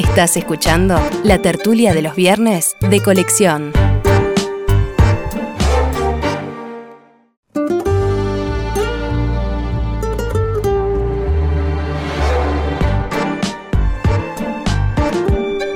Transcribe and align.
Estás 0.00 0.34
escuchando 0.38 0.98
la 1.24 1.42
tertulia 1.42 1.92
de 1.92 2.00
los 2.00 2.16
viernes 2.16 2.74
de 2.80 3.02
colección. 3.02 3.70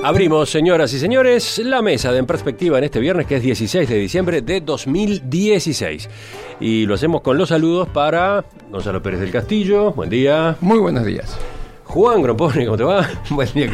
Abrimos, 0.02 0.48
señoras 0.48 0.94
y 0.94 0.98
señores, 0.98 1.58
la 1.58 1.82
mesa 1.82 2.10
de 2.10 2.20
En 2.20 2.24
Perspectiva 2.24 2.78
en 2.78 2.84
este 2.84 3.00
viernes, 3.00 3.26
que 3.26 3.36
es 3.36 3.42
16 3.42 3.86
de 3.86 3.98
diciembre 3.98 4.40
de 4.40 4.62
2016. 4.62 6.08
Y 6.60 6.86
lo 6.86 6.94
hacemos 6.94 7.20
con 7.20 7.36
los 7.36 7.50
saludos 7.50 7.88
para 7.90 8.42
Gonzalo 8.70 9.02
Pérez 9.02 9.20
del 9.20 9.30
Castillo. 9.30 9.92
Buen 9.92 10.08
día. 10.08 10.56
Muy 10.62 10.78
buenos 10.78 11.04
días. 11.04 11.38
Juan 11.84 12.22
Gromponi, 12.22 12.64
¿cómo 12.64 12.76
te 12.76 12.82
va? 12.84 13.08
Buen 13.30 13.48
día. 13.54 13.70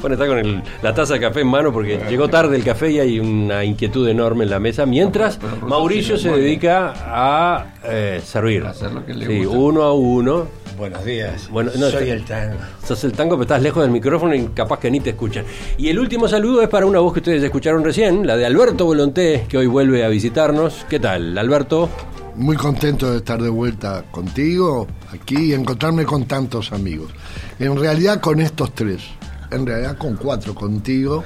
Juan 0.00 0.12
está 0.12 0.26
con 0.26 0.38
el- 0.38 0.62
la 0.82 0.92
taza 0.92 1.14
de 1.14 1.20
café 1.20 1.40
en 1.40 1.46
mano 1.46 1.72
porque 1.72 2.00
llegó 2.08 2.28
tarde 2.28 2.56
el 2.56 2.64
café 2.64 2.90
y 2.90 2.98
hay 2.98 3.18
una 3.20 3.64
inquietud 3.64 4.06
enorme 4.08 4.44
en 4.44 4.50
la 4.50 4.58
mesa. 4.58 4.84
Mientras 4.84 5.36
Pero 5.38 5.66
Mauricio 5.66 6.18
se 6.18 6.30
dedica 6.30 6.92
a 7.06 7.66
eh, 7.84 8.20
servir. 8.24 8.64
A 8.64 8.70
hacer 8.70 8.92
lo 8.92 9.06
que 9.06 9.14
le 9.14 9.26
sí, 9.26 9.44
gusta. 9.44 9.58
uno 9.58 9.82
a 9.84 9.94
uno. 9.94 10.46
Buenos 10.76 11.04
días. 11.04 11.48
Bueno, 11.50 11.70
no, 11.78 11.88
Soy 11.90 12.10
está- 12.10 12.12
el 12.14 12.24
tango. 12.24 12.56
Sos 12.84 13.04
el 13.04 13.12
tango, 13.12 13.36
pero 13.36 13.42
estás 13.42 13.62
lejos 13.62 13.82
del 13.82 13.92
micrófono 13.92 14.34
y 14.34 14.46
capaz 14.48 14.80
que 14.80 14.90
ni 14.90 15.00
te 15.00 15.10
escuchan. 15.10 15.44
Y 15.78 15.88
el 15.88 15.98
último 15.98 16.26
saludo 16.28 16.62
es 16.62 16.68
para 16.68 16.86
una 16.86 16.98
voz 16.98 17.12
que 17.12 17.20
ustedes 17.20 17.42
escucharon 17.42 17.84
recién, 17.84 18.26
la 18.26 18.36
de 18.36 18.44
Alberto 18.44 18.84
Volonté, 18.86 19.46
que 19.48 19.56
hoy 19.58 19.66
vuelve 19.66 20.04
a 20.04 20.08
visitarnos. 20.08 20.84
¿Qué 20.90 20.98
tal, 20.98 21.38
Alberto? 21.38 21.88
Muy 22.36 22.56
contento 22.56 23.10
de 23.10 23.18
estar 23.18 23.40
de 23.42 23.50
vuelta 23.50 24.04
contigo 24.10 24.86
aquí 25.12 25.50
y 25.50 25.52
encontrarme 25.52 26.04
con 26.04 26.24
tantos 26.24 26.72
amigos. 26.72 27.10
En 27.58 27.78
realidad 27.78 28.20
con 28.20 28.40
estos 28.40 28.74
tres, 28.74 29.02
en 29.50 29.66
realidad 29.66 29.98
con 29.98 30.16
cuatro 30.16 30.54
contigo, 30.54 31.22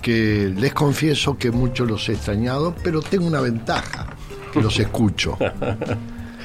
que 0.00 0.52
les 0.56 0.72
confieso 0.72 1.36
que 1.36 1.50
mucho 1.50 1.84
los 1.84 2.08
he 2.08 2.12
extrañado, 2.12 2.74
pero 2.82 3.02
tengo 3.02 3.26
una 3.26 3.40
ventaja, 3.40 4.06
que 4.52 4.62
los 4.62 4.78
escucho. 4.78 5.36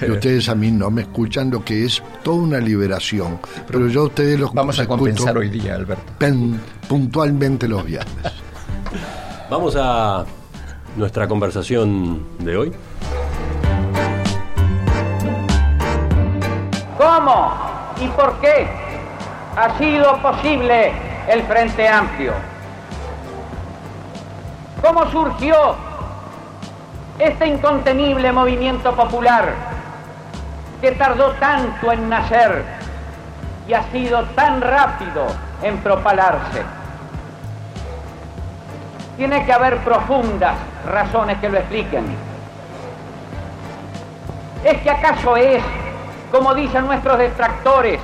Y 0.02 0.12
ustedes 0.12 0.50
a 0.50 0.56
mí 0.56 0.72
no 0.72 0.92
me 0.92 1.04
escuchan, 1.04 1.50
lo 1.52 1.64
que 1.64 1.86
es 1.86 2.04
toda 2.24 2.38
una 2.38 2.58
liberación. 2.60 3.40
Pero 3.68 3.88
yo 3.88 4.02
a 4.02 4.06
ustedes 4.06 4.38
los 4.40 4.52
Vamos 4.54 4.78
a 4.80 4.88
compensar 4.88 5.38
hoy 5.38 5.50
día, 5.50 5.76
Alberto. 5.76 6.04
pen- 6.18 6.60
puntualmente 6.90 7.68
los 7.68 7.86
viernes. 7.86 8.26
Vamos 9.50 9.76
a 9.80 10.26
nuestra 10.98 11.28
conversación 11.28 12.24
de 12.40 12.58
hoy. 12.58 12.72
¿Cómo 17.06 17.52
y 18.02 18.08
por 18.08 18.34
qué 18.40 18.68
ha 19.56 19.78
sido 19.78 20.18
posible 20.24 20.92
el 21.28 21.44
Frente 21.44 21.88
Amplio? 21.88 22.34
¿Cómo 24.82 25.06
surgió 25.12 25.76
este 27.20 27.46
incontenible 27.46 28.32
movimiento 28.32 28.96
popular 28.96 29.54
que 30.82 30.94
tardó 30.94 31.34
tanto 31.34 31.92
en 31.92 32.10
nacer 32.10 32.66
y 33.68 33.74
ha 33.74 33.84
sido 33.92 34.24
tan 34.30 34.62
rápido 34.62 35.28
en 35.62 35.78
propalarse? 35.78 36.64
Tiene 39.16 39.46
que 39.46 39.54
haber 39.54 39.78
profundas 39.78 40.56
razones 40.88 41.38
que 41.38 41.50
lo 41.50 41.60
expliquen. 41.60 42.04
¿Es 44.64 44.82
que 44.82 44.90
acaso 44.90 45.38
es, 45.38 45.64
como 46.32 46.54
dicen 46.54 46.86
nuestros 46.86 47.18
detractores, 47.18 48.00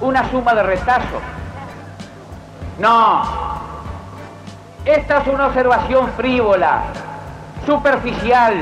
una 0.00 0.28
suma 0.30 0.54
de 0.54 0.62
retazos? 0.62 1.22
No. 2.78 3.22
Esta 4.84 5.18
es 5.18 5.26
una 5.26 5.46
observación 5.48 6.08
frívola, 6.16 6.82
superficial, 7.66 8.54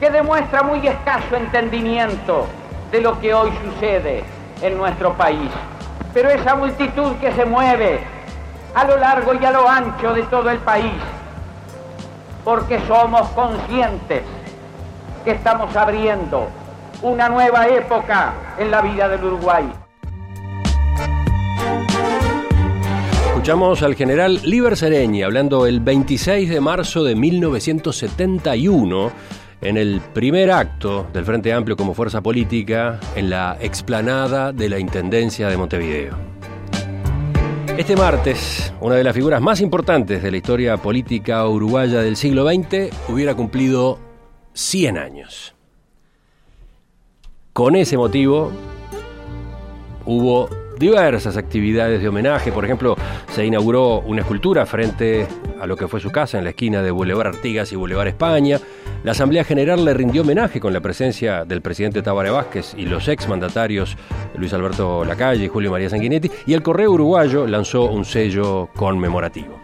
que 0.00 0.10
demuestra 0.10 0.62
muy 0.62 0.86
escaso 0.86 1.36
entendimiento 1.36 2.46
de 2.90 3.00
lo 3.00 3.18
que 3.20 3.34
hoy 3.34 3.52
sucede 3.64 4.24
en 4.60 4.76
nuestro 4.76 5.14
país. 5.14 5.50
Pero 6.12 6.30
esa 6.30 6.54
multitud 6.54 7.16
que 7.16 7.32
se 7.32 7.44
mueve 7.44 8.00
a 8.74 8.84
lo 8.84 8.96
largo 8.96 9.34
y 9.34 9.44
a 9.44 9.50
lo 9.50 9.68
ancho 9.68 10.12
de 10.12 10.22
todo 10.24 10.50
el 10.50 10.58
país, 10.58 11.00
porque 12.44 12.80
somos 12.86 13.28
conscientes 13.30 14.22
que 15.24 15.32
estamos 15.32 15.74
abriendo 15.76 16.48
una 17.02 17.28
nueva 17.28 17.68
época 17.68 18.56
en 18.58 18.70
la 18.70 18.82
vida 18.82 19.08
del 19.08 19.24
Uruguay. 19.24 19.64
Escuchamos 23.26 23.82
al 23.82 23.94
general 23.94 24.40
Liber 24.42 24.76
Sereñi 24.76 25.22
hablando 25.22 25.66
el 25.66 25.80
26 25.80 26.50
de 26.50 26.60
marzo 26.60 27.04
de 27.04 27.14
1971 27.14 29.12
en 29.60 29.76
el 29.76 30.00
primer 30.12 30.50
acto 30.50 31.06
del 31.12 31.24
Frente 31.24 31.52
Amplio 31.52 31.76
como 31.76 31.94
fuerza 31.94 32.20
política 32.20 32.98
en 33.14 33.30
la 33.30 33.56
explanada 33.60 34.52
de 34.52 34.68
la 34.68 34.78
Intendencia 34.78 35.48
de 35.48 35.56
Montevideo. 35.56 36.16
Este 37.76 37.94
martes, 37.94 38.72
una 38.80 38.96
de 38.96 39.04
las 39.04 39.14
figuras 39.14 39.40
más 39.40 39.60
importantes 39.60 40.20
de 40.20 40.32
la 40.32 40.36
historia 40.36 40.76
política 40.78 41.46
uruguaya 41.46 42.02
del 42.02 42.16
siglo 42.16 42.44
XX 42.44 42.90
hubiera 43.08 43.36
cumplido 43.36 44.00
100 44.52 44.98
años. 44.98 45.57
Con 47.58 47.74
ese 47.74 47.96
motivo, 47.96 48.52
hubo 50.06 50.48
diversas 50.78 51.36
actividades 51.36 52.00
de 52.00 52.06
homenaje. 52.06 52.52
Por 52.52 52.64
ejemplo, 52.64 52.94
se 53.32 53.44
inauguró 53.44 53.98
una 54.02 54.20
escultura 54.20 54.64
frente 54.64 55.26
a 55.60 55.66
lo 55.66 55.76
que 55.76 55.88
fue 55.88 55.98
su 55.98 56.12
casa 56.12 56.38
en 56.38 56.44
la 56.44 56.50
esquina 56.50 56.82
de 56.82 56.92
Boulevard 56.92 57.34
Artigas 57.34 57.72
y 57.72 57.74
Boulevard 57.74 58.06
España. 58.06 58.60
La 59.02 59.10
Asamblea 59.10 59.42
General 59.42 59.84
le 59.84 59.92
rindió 59.92 60.22
homenaje 60.22 60.60
con 60.60 60.72
la 60.72 60.80
presencia 60.80 61.44
del 61.44 61.60
presidente 61.60 62.00
Tabaré 62.00 62.30
Vázquez 62.30 62.74
y 62.76 62.86
los 62.86 63.08
ex 63.08 63.28
mandatarios 63.28 63.96
Luis 64.36 64.52
Alberto 64.52 65.04
Lacalle 65.04 65.46
y 65.46 65.48
Julio 65.48 65.72
María 65.72 65.90
Sanguinetti. 65.90 66.30
Y 66.46 66.54
el 66.54 66.62
Correo 66.62 66.92
Uruguayo 66.92 67.44
lanzó 67.44 67.86
un 67.86 68.04
sello 68.04 68.68
conmemorativo. 68.76 69.58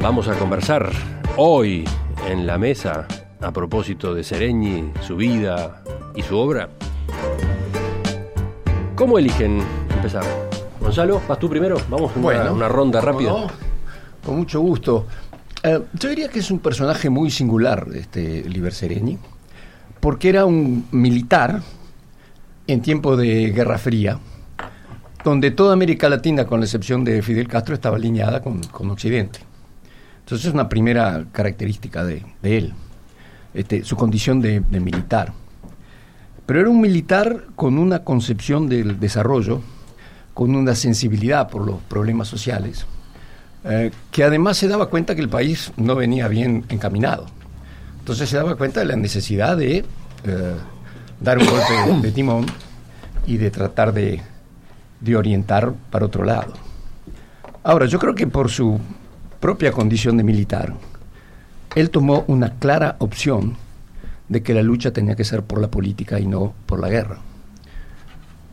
Vamos 0.00 0.26
a 0.26 0.34
conversar 0.34 0.90
hoy 1.36 1.84
en 2.28 2.48
la 2.48 2.58
mesa 2.58 3.06
a 3.42 3.50
propósito 3.52 4.14
de 4.14 4.22
Sereñi, 4.24 4.92
su 5.00 5.16
vida 5.16 5.82
y 6.14 6.22
su 6.22 6.36
obra. 6.36 6.68
¿Cómo 8.94 9.18
eligen 9.18 9.60
empezar? 9.94 10.24
Gonzalo, 10.80 11.20
vas 11.28 11.38
tú 11.38 11.48
primero. 11.48 11.76
Vamos 11.90 12.12
a 12.12 12.14
una, 12.14 12.22
Bueno, 12.22 12.52
una 12.54 12.68
ronda 12.68 13.00
¿cómo 13.00 13.12
rápida. 13.12 13.30
no? 13.30 13.46
Con 14.24 14.36
mucho 14.36 14.60
gusto. 14.60 15.06
Eh, 15.62 15.80
yo 15.94 16.08
diría 16.08 16.28
que 16.28 16.38
es 16.40 16.50
un 16.50 16.58
personaje 16.60 17.10
muy 17.10 17.30
singular, 17.30 17.86
este 17.94 18.42
Liber 18.48 18.72
Sereñi, 18.72 19.18
porque 20.00 20.28
era 20.28 20.44
un 20.44 20.86
militar 20.92 21.62
en 22.66 22.82
tiempo 22.82 23.16
de 23.16 23.50
Guerra 23.50 23.78
Fría, 23.78 24.18
donde 25.24 25.50
toda 25.50 25.72
América 25.72 26.08
Latina, 26.08 26.46
con 26.46 26.60
la 26.60 26.66
excepción 26.66 27.04
de 27.04 27.22
Fidel 27.22 27.48
Castro, 27.48 27.74
estaba 27.74 27.96
alineada 27.96 28.40
con, 28.42 28.60
con 28.64 28.90
Occidente. 28.90 29.40
Entonces 30.20 30.48
es 30.48 30.54
una 30.54 30.68
primera 30.68 31.24
característica 31.32 32.04
de, 32.04 32.24
de 32.42 32.58
él, 32.58 32.74
este, 33.54 33.84
su 33.84 33.96
condición 33.96 34.40
de, 34.40 34.60
militar. 34.60 35.32
Pero 36.46 36.60
era 36.60 36.68
un 36.68 36.80
militar 36.80 37.44
con 37.54 37.78
una 37.78 38.04
concepción 38.04 38.68
del 38.68 38.98
desarrollo, 38.98 39.60
con 40.34 40.54
una 40.54 40.74
sensibilidad 40.74 41.48
por 41.48 41.66
los 41.66 41.80
problemas 41.82 42.28
sociales, 42.28 42.86
eh, 43.64 43.90
que 44.10 44.24
además 44.24 44.56
se 44.56 44.68
daba 44.68 44.86
cuenta 44.86 45.14
que 45.14 45.20
el 45.20 45.28
país 45.28 45.72
no 45.76 45.94
venía 45.94 46.28
bien 46.28 46.64
encaminado. 46.68 47.26
Entonces 47.98 48.28
se 48.28 48.36
daba 48.36 48.56
cuenta 48.56 48.80
de 48.80 48.86
la 48.86 48.96
necesidad 48.96 49.56
de 49.56 49.84
eh, 50.24 50.54
dar 51.20 51.38
un 51.38 51.46
golpe 51.46 52.02
de, 52.02 52.12
timón 52.12 52.46
y 53.26 53.36
de 53.36 53.50
tratar 53.50 53.92
de 53.92 54.20
orientar 55.14 55.72
para 55.90 56.06
otro 56.06 56.24
lado. 56.24 56.54
Ahora, 57.64 57.86
yo 57.86 58.00
creo 58.00 58.14
que 58.14 58.26
por 58.26 58.50
su 58.50 58.80
propia 59.38 59.70
condición 59.70 60.16
de 60.16 60.24
militar, 60.24 60.74
él 61.74 61.90
tomó 61.90 62.24
una 62.26 62.58
clara 62.58 62.96
opción 62.98 63.56
de 64.28 64.42
que 64.42 64.54
la 64.54 64.62
lucha 64.62 64.92
tenía 64.92 65.16
que 65.16 65.24
ser 65.24 65.42
por 65.42 65.60
la 65.60 65.70
política 65.70 66.20
y 66.20 66.26
no 66.26 66.54
por 66.66 66.80
la 66.80 66.88
guerra. 66.88 67.18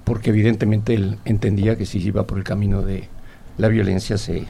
Porque 0.03 0.29
evidentemente 0.29 0.93
él 0.93 1.17
entendía 1.25 1.77
que 1.77 1.85
si 1.85 1.99
iba 1.99 2.25
por 2.25 2.37
el 2.37 2.43
camino 2.43 2.81
de 2.81 3.07
la 3.57 3.67
violencia 3.67 4.17
se, 4.17 4.45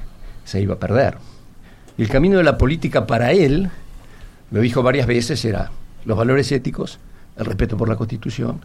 se 0.46 0.62
iba 0.62 0.76
a 0.76 0.80
perder. 0.80 1.18
Y 1.98 2.04
el 2.04 2.10
camino 2.10 2.38
de 2.38 2.44
la 2.44 2.58
política 2.58 3.06
para 3.06 3.32
él, 3.32 3.70
lo 4.52 4.62
dijo 4.62 4.84
varias 4.84 5.08
veces, 5.08 5.44
era 5.46 5.72
los 6.06 6.18
valores 6.18 6.52
éticos, 6.52 7.00
el 7.38 7.46
respeto 7.46 7.76
por 7.76 7.90
la 7.90 7.96
Constitución, 7.96 8.62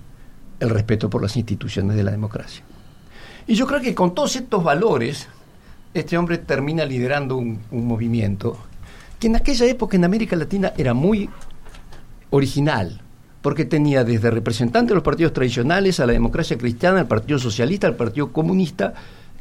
el 0.60 0.70
respeto 0.70 1.10
por 1.10 1.22
las 1.22 1.36
instituciones 1.36 1.96
de 1.96 2.04
la 2.04 2.12
democracia. 2.12 2.64
Y 3.46 3.54
yo 3.54 3.66
creo 3.66 3.80
que 3.80 3.94
con 3.94 4.14
todos 4.14 4.36
estos 4.36 4.62
valores, 4.62 5.28
este 5.92 6.16
hombre 6.16 6.38
termina 6.38 6.84
liderando 6.84 7.36
un, 7.36 7.60
un 7.70 7.86
movimiento 7.86 8.58
que 9.24 9.28
en 9.28 9.36
aquella 9.36 9.64
época 9.64 9.96
en 9.96 10.04
América 10.04 10.36
Latina 10.36 10.74
era 10.76 10.92
muy 10.92 11.30
original, 12.28 13.00
porque 13.40 13.64
tenía 13.64 14.04
desde 14.04 14.30
representantes 14.30 14.90
de 14.90 14.96
los 14.96 15.02
partidos 15.02 15.32
tradicionales 15.32 15.98
a 15.98 16.04
la 16.04 16.12
democracia 16.12 16.58
cristiana, 16.58 17.00
al 17.00 17.08
Partido 17.08 17.38
Socialista, 17.38 17.86
al 17.86 17.96
Partido 17.96 18.32
Comunista 18.32 18.92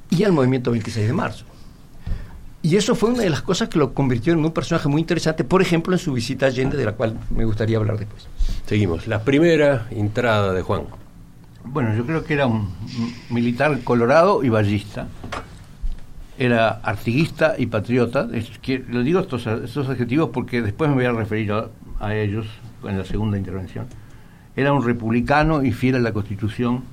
y 0.09 0.23
al 0.23 0.31
movimiento 0.31 0.71
26 0.71 1.07
de 1.07 1.11
marzo. 1.11 1.43
Y 2.61 2.77
eso 2.77 2.95
fue 2.95 3.09
una 3.09 3.23
de 3.23 3.29
las 3.29 3.41
cosas 3.41 3.67
que 3.67 3.77
lo 3.77 3.93
convirtió 3.93 4.31
en 4.31 4.39
un 4.39 4.53
personaje 4.53 4.87
muy 4.87 5.01
interesante, 5.01 5.43
por 5.43 5.61
ejemplo, 5.61 5.91
en 5.93 5.99
su 5.99 6.13
visita 6.13 6.45
a 6.45 6.47
Allende, 6.47 6.77
de 6.77 6.85
la 6.85 6.93
cual 6.93 7.17
me 7.29 7.43
gustaría 7.43 7.75
hablar 7.75 7.99
después. 7.99 8.25
Seguimos. 8.65 9.05
La 9.07 9.21
primera 9.21 9.87
entrada 9.91 10.53
de 10.53 10.61
Juan. 10.61 10.83
Bueno, 11.65 11.93
yo 11.93 12.05
creo 12.05 12.23
que 12.23 12.35
era 12.35 12.47
un 12.47 12.73
militar 13.29 13.77
colorado 13.83 14.45
y 14.45 14.47
ballista. 14.47 15.09
Era 16.37 16.69
artiguista 16.83 17.55
y 17.57 17.67
patriota. 17.67 18.27
Es 18.33 18.57
que, 18.59 18.83
lo 18.87 19.03
digo 19.03 19.19
estos, 19.19 19.45
estos 19.45 19.89
adjetivos 19.89 20.29
porque 20.33 20.61
después 20.61 20.89
me 20.89 20.95
voy 20.95 21.05
a 21.05 21.11
referir 21.11 21.51
a, 21.51 21.67
a 21.99 22.15
ellos 22.15 22.47
en 22.83 22.97
la 22.97 23.05
segunda 23.05 23.37
intervención. 23.37 23.85
Era 24.55 24.73
un 24.73 24.85
republicano 24.85 25.63
y 25.63 25.71
fiel 25.71 25.95
a 25.95 25.99
la 25.99 26.11
Constitución 26.11 26.83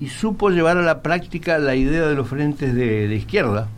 y 0.00 0.08
supo 0.08 0.48
llevar 0.48 0.78
a 0.78 0.82
la 0.82 1.02
práctica 1.02 1.58
la 1.58 1.74
idea 1.74 2.06
de 2.06 2.14
los 2.14 2.26
frentes 2.26 2.74
de, 2.74 3.06
de 3.06 3.14
izquierda, 3.14 3.68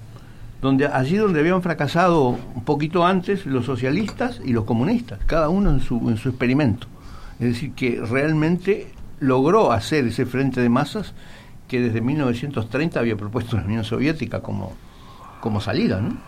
donde 0.61 0.87
allí 0.87 1.17
donde 1.17 1.41
habían 1.41 1.63
fracasado 1.63 2.29
un 2.29 2.65
poquito 2.65 3.05
antes 3.05 3.45
los 3.45 3.67
socialistas 3.67 4.41
y 4.45 4.53
los 4.53 4.65
comunistas, 4.65 5.19
cada 5.27 5.49
uno 5.49 5.71
en 5.71 5.81
su, 5.81 6.09
en 6.09 6.17
su 6.17 6.29
experimento. 6.29 6.87
Es 7.41 7.49
decir, 7.49 7.73
que 7.73 8.01
realmente 8.09 8.93
logró 9.19 9.73
hacer 9.73 10.07
ese 10.07 10.25
frente 10.25 10.61
de 10.61 10.69
masas 10.69 11.13
que 11.73 11.81
desde 11.81 12.03
1930 12.03 13.01
había 13.01 13.17
propuesto 13.17 13.57
la 13.57 13.65
Unión 13.65 13.83
Soviética 13.83 14.43
como, 14.43 14.75
como 15.41 15.59
salida. 15.59 16.03
¿no? 16.03 16.19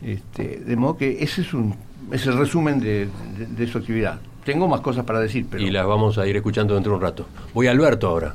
este, 0.00 0.60
de 0.60 0.76
modo 0.76 0.96
que 0.96 1.22
ese 1.22 1.42
es, 1.42 1.52
un, 1.52 1.76
es 2.10 2.26
el 2.26 2.38
resumen 2.38 2.80
de, 2.80 3.06
de, 3.36 3.46
de 3.48 3.66
su 3.66 3.76
actividad. 3.76 4.18
Tengo 4.46 4.66
más 4.68 4.80
cosas 4.80 5.04
para 5.04 5.20
decir, 5.20 5.46
pero... 5.50 5.62
Y 5.62 5.70
las 5.70 5.84
vamos 5.86 6.16
a 6.16 6.26
ir 6.26 6.36
escuchando 6.36 6.72
dentro 6.72 6.92
de 6.92 6.96
un 6.96 7.02
rato. 7.02 7.26
Voy 7.52 7.66
a 7.66 7.72
Alberto 7.72 8.08
ahora. 8.08 8.34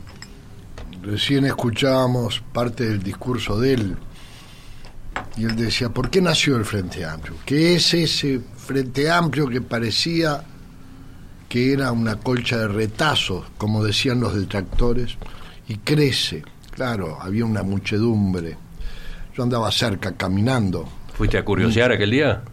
Recién 1.01 1.44
escuchábamos 1.45 2.44
parte 2.54 2.86
del 2.86 3.01
discurso 3.01 3.60
de 3.60 3.74
él 3.74 3.98
y 5.38 5.45
él 5.45 5.56
decía, 5.56 5.90
¿por 5.90 6.12
qué 6.12 6.22
nació 6.22 6.56
el 6.57 6.66
Frente 6.66 7.04
Amplio? 7.04 7.33
¿Qué 7.48 7.74
es 7.74 7.95
ese 7.95 8.42
Frente 8.57 9.10
Amplio 9.10 9.48
que 9.48 9.62
parecía 9.62 10.44
que 11.50 11.74
era 11.74 11.92
una 11.92 12.18
colcha 12.18 12.60
de 12.60 12.68
retazos, 12.68 13.45
como 13.57 13.83
decían 13.83 14.19
los 14.19 14.36
detractores, 14.36 15.18
y 15.68 15.78
crece? 15.78 16.44
Claro, 16.72 17.18
había 17.22 17.46
una 17.46 17.64
muchedumbre. 17.64 18.58
Yo 19.36 19.44
andaba 19.44 19.72
cerca 19.72 20.14
caminando. 20.14 20.88
¿Fuiste 21.14 21.38
a 21.38 21.46
curiosear 21.46 21.92
aquel 21.92 22.12
día? 22.12 22.44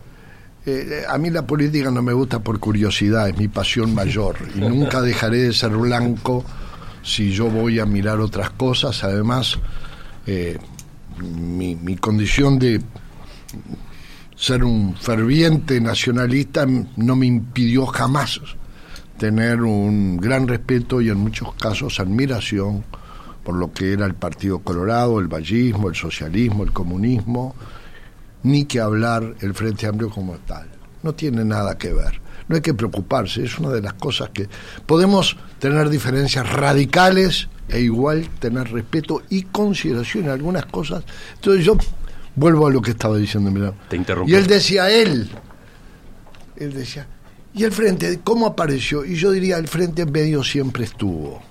Eh, 0.67 1.05
a 1.07 1.19
mí 1.19 1.29
la 1.31 1.47
política 1.47 1.91
no 1.91 2.01
me 2.01 2.15
gusta 2.15 2.39
por 2.39 2.59
curiosidad, 2.59 3.29
es 3.29 3.37
mi 3.37 3.49
pasión 3.49 3.95
mayor. 3.95 4.37
Y 4.55 4.61
nunca 4.61 5.03
dejaré 5.03 5.43
de 5.43 5.53
ser 5.53 5.71
blanco 5.71 6.45
si 7.03 7.33
yo 7.33 7.51
voy 7.51 7.79
a 7.81 7.87
mirar 7.87 8.21
otras 8.21 8.51
cosas. 8.51 9.05
Además, 9.05 9.59
eh, 10.27 10.59
mi, 11.19 11.77
mi, 11.77 11.97
condición 11.97 12.59
de 12.59 12.81
ser 14.35 14.65
un 14.65 14.97
ferviente 14.97 15.81
nacionalista 15.81 16.67
no 16.97 17.15
me 17.15 17.27
impidió 17.27 17.87
jamás 17.87 18.41
tener 19.19 19.61
un 19.61 20.17
gran 20.17 20.49
respeto 20.49 21.01
y 21.01 21.11
en 21.11 21.19
muchos 21.19 21.55
casos 21.55 22.01
admiración 22.01 22.85
por 23.45 23.55
lo 23.55 23.73
que 23.73 23.93
era 23.93 24.07
el 24.07 24.15
Partido 24.15 24.61
Colorado, 24.61 25.21
el 25.21 25.29
vallismo, 25.29 25.89
el 25.89 25.95
socialismo, 25.95 26.65
el 26.65 26.73
comunismo, 26.73 27.55
ni 28.43 28.65
que 28.65 28.81
hablar 28.81 29.35
el 29.41 29.55
Frente 29.55 29.87
Amplio 29.87 30.11
como 30.11 30.35
tal. 30.39 30.69
No 31.03 31.15
tiene 31.15 31.45
nada 31.45 31.77
que 31.77 31.93
ver. 31.93 32.21
No 32.49 32.57
hay 32.57 32.63
que 32.63 32.75
preocuparse, 32.75 33.45
es 33.45 33.59
una 33.59 33.71
de 33.71 33.83
las 33.83 33.95
cosas 33.95 34.31
que 34.31 34.49
podemos 34.87 35.37
tener 35.59 35.89
diferencias 35.89 36.51
radicales 36.51 37.49
e 37.69 37.81
igual 37.81 38.29
tener 38.39 38.71
respeto 38.71 39.23
y 39.31 39.43
consideración 39.43 40.25
en 40.25 40.31
algunas 40.31 40.67
cosas. 40.67 41.05
Entonces 41.37 41.65
yo 41.65 41.77
vuelvo 42.37 42.67
a 42.67 42.71
lo 42.71 42.83
que 42.83 42.93
estaba 42.93 43.17
diciendo. 43.17 43.51
Mirá. 43.51 43.73
Te 43.89 43.97
interrumpí. 43.97 44.33
Y 44.33 44.35
él 44.35 44.47
decía, 44.47 44.91
él, 44.91 45.31
él 46.57 46.73
decía, 46.75 47.07
¿y 47.55 47.65
el 47.65 47.73
frente 47.73 48.21
cómo 48.23 48.47
apareció? 48.47 49.05
Y 49.05 49.17
yo 49.17 49.31
diría, 49.31 49.59
el 49.59 49.69
frente 49.69 50.03
en 50.03 50.13
medio 50.13 50.43
siempre 50.43 50.85
estuvo. 50.85 51.43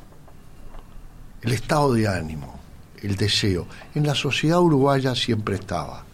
El 1.44 1.54
estado 1.54 1.94
de 1.94 2.08
ánimo, 2.08 2.60
el 3.02 3.16
deseo, 3.16 3.68
en 3.96 4.08
la 4.08 4.16
sociedad 4.16 4.62
uruguaya 4.62 5.14
siempre 5.16 5.56
estaba. 5.56 6.06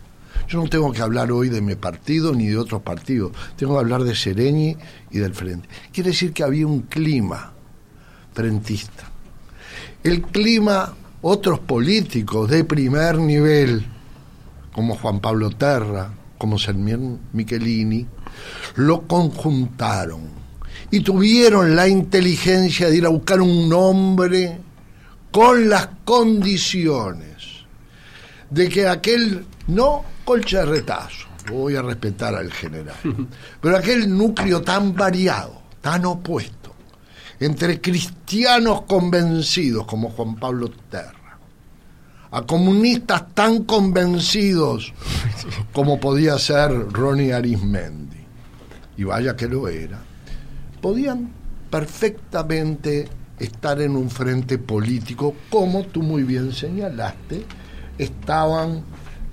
Yo 0.48 0.62
no 0.62 0.68
tengo 0.68 0.92
que 0.92 1.02
hablar 1.02 1.32
hoy 1.32 1.50
de 1.50 1.62
mi 1.62 1.76
partido 1.76 2.34
ni 2.34 2.48
de 2.48 2.58
otros 2.58 2.82
partidos, 2.82 3.32
tengo 3.56 3.74
que 3.74 3.80
hablar 3.80 4.04
de 4.04 4.16
Sereñi 4.16 4.76
y 5.12 5.20
del 5.20 5.34
frente. 5.34 5.70
Quiere 5.94 6.10
decir 6.10 6.34
que 6.34 6.44
había 6.44 6.66
un 6.66 6.82
clima 6.82 7.54
frentista 8.34 9.10
el 10.04 10.22
clima, 10.22 10.94
otros 11.22 11.60
políticos 11.60 12.50
de 12.50 12.64
primer 12.64 13.18
nivel, 13.18 13.86
como 14.72 14.96
Juan 14.96 15.20
Pablo 15.20 15.50
Terra, 15.50 16.14
como 16.38 16.58
Sermión 16.58 17.20
Michelini, 17.34 18.06
lo 18.76 19.02
conjuntaron 19.08 20.22
y 20.90 21.02
tuvieron 21.02 21.76
la 21.76 21.88
inteligencia 21.90 22.90
de 22.90 22.96
ir 22.96 23.06
a 23.06 23.10
buscar 23.10 23.42
un 23.42 23.68
nombre 23.68 24.60
con 25.32 25.70
las 25.70 25.90
condiciones 26.04 27.66
de 28.50 28.70
que 28.70 28.88
aquel, 28.88 29.46
no 29.68 30.04
colcha 30.26 30.60
de 30.60 30.66
retazo, 30.66 31.28
voy 31.52 31.76
a 31.76 31.82
respetar 31.82 32.36
al 32.36 32.52
general, 32.52 32.96
pero 33.62 33.78
aquel 33.78 34.16
núcleo 34.16 34.62
tan 34.62 34.96
variado, 34.96 35.62
tan 35.82 36.06
opuesto, 36.06 36.74
entre 37.40 37.80
cristianos 37.80 38.84
convencidos 38.84 39.86
como 39.86 40.10
Juan 40.10 40.36
Pablo 40.36 40.70
Terra, 40.90 41.40
a 42.32 42.42
comunistas 42.44 43.34
tan 43.34 43.64
convencidos 43.64 44.94
como 45.74 46.00
podía 46.00 46.38
ser 46.38 46.72
Ronnie 46.92 47.34
Arismendi, 47.34 48.18
y 48.98 49.04
vaya 49.04 49.36
que 49.36 49.48
lo 49.48 49.68
era, 49.68 50.00
podían 50.82 51.32
perfectamente 51.70 53.08
estar 53.40 53.82
en 53.82 53.96
un 53.96 54.10
frente 54.10 54.58
político, 54.58 55.36
como 55.50 55.84
tú 55.84 56.02
muy 56.02 56.24
bien 56.24 56.52
señalaste, 56.52 57.46
estaban, 57.98 58.84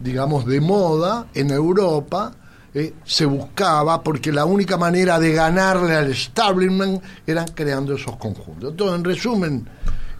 digamos, 0.00 0.46
de 0.46 0.60
moda 0.60 1.26
en 1.34 1.50
Europa, 1.50 2.32
eh, 2.74 2.94
se 3.04 3.24
buscaba, 3.24 4.02
porque 4.02 4.32
la 4.32 4.44
única 4.44 4.76
manera 4.76 5.18
de 5.18 5.32
ganarle 5.32 5.94
al 5.94 6.10
establishment 6.10 7.02
era 7.26 7.44
creando 7.46 7.94
esos 7.94 8.16
conjuntos. 8.16 8.70
Entonces, 8.72 8.98
en 8.98 9.04
resumen, 9.04 9.68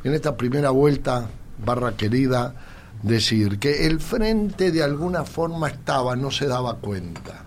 en 0.02 0.14
esta 0.14 0.36
primera 0.36 0.70
vuelta, 0.70 1.26
barra 1.64 1.96
querida, 1.96 2.54
decir 3.02 3.58
que 3.58 3.86
el 3.86 4.00
frente 4.00 4.72
de 4.72 4.82
alguna 4.82 5.24
forma 5.24 5.68
estaba, 5.68 6.16
no 6.16 6.30
se 6.30 6.46
daba 6.46 6.76
cuenta. 6.76 7.44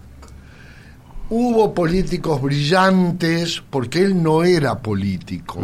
Hubo 1.32 1.74
políticos 1.74 2.42
brillantes, 2.42 3.62
porque 3.70 4.00
él 4.04 4.22
no 4.22 4.44
era 4.44 4.80
político. 4.80 5.60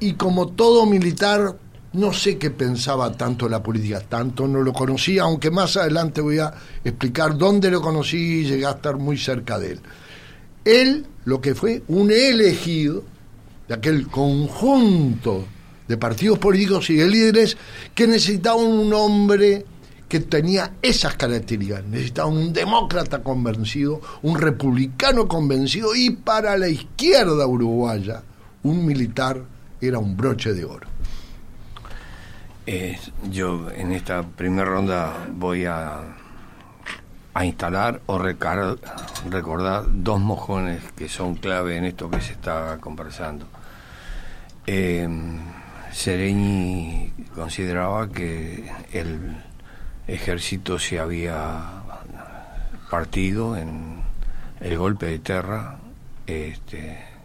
Y 0.00 0.14
como 0.14 0.48
todo 0.48 0.84
militar, 0.86 1.56
no 1.92 2.12
sé 2.12 2.36
qué 2.36 2.50
pensaba 2.50 3.12
tanto 3.12 3.48
la 3.48 3.62
política, 3.62 4.00
tanto 4.00 4.46
no 4.46 4.62
lo 4.62 4.72
conocía, 4.72 5.22
aunque 5.22 5.50
más 5.50 5.76
adelante 5.76 6.20
voy 6.20 6.38
a 6.38 6.52
explicar 6.84 7.38
dónde 7.38 7.70
lo 7.70 7.80
conocí 7.80 8.40
y 8.40 8.44
llegué 8.44 8.66
a 8.66 8.72
estar 8.72 8.96
muy 8.96 9.16
cerca 9.16 9.58
de 9.58 9.72
él. 9.72 9.80
Él, 10.64 11.06
lo 11.24 11.40
que 11.40 11.54
fue 11.54 11.82
un 11.88 12.10
elegido 12.10 13.02
de 13.68 13.74
aquel 13.74 14.08
conjunto 14.08 15.46
de 15.88 15.96
partidos 15.96 16.38
políticos 16.38 16.90
y 16.90 16.96
de 16.96 17.08
líderes 17.08 17.56
que 17.94 18.06
necesitaban 18.06 18.66
un 18.66 18.92
hombre 18.92 19.64
que 20.08 20.20
tenía 20.20 20.74
esas 20.82 21.14
características. 21.14 21.84
Necesitaban 21.84 22.36
un 22.36 22.52
demócrata 22.52 23.22
convencido, 23.22 24.00
un 24.22 24.38
republicano 24.38 25.26
convencido 25.26 25.94
y 25.94 26.10
para 26.10 26.56
la 26.56 26.68
izquierda 26.68 27.46
uruguaya 27.46 28.22
un 28.62 28.84
militar 28.84 29.42
era 29.80 29.98
un 29.98 30.16
broche 30.16 30.52
de 30.52 30.64
oro. 30.64 30.86
Eh, 32.66 32.98
yo 33.30 33.70
en 33.70 33.92
esta 33.92 34.22
primera 34.22 34.64
ronda 34.64 35.12
voy 35.32 35.66
a, 35.66 36.02
instalar 37.44 38.00
o 38.06 38.18
recar, 38.18 38.78
recordar 39.28 39.84
dos 39.88 40.18
mojones 40.20 40.82
que 40.96 41.08
son 41.08 41.34
clave 41.34 41.76
en 41.76 41.84
esto 41.84 42.10
que 42.10 42.20
se 42.20 42.32
está 42.32 42.78
conversando. 42.80 43.46
Eh, 44.66 45.08
Sereñi 45.92 47.12
consideraba 47.34 48.08
que 48.08 48.70
el 48.92 49.36
ejército 50.06 50.78
se 50.78 50.98
había 50.98 51.82
partido 52.90 53.56
en 53.56 54.02
el 54.60 54.78
golpe 54.78 55.06
de 55.06 55.18
Terra, 55.18 55.78
este, 56.26 57.15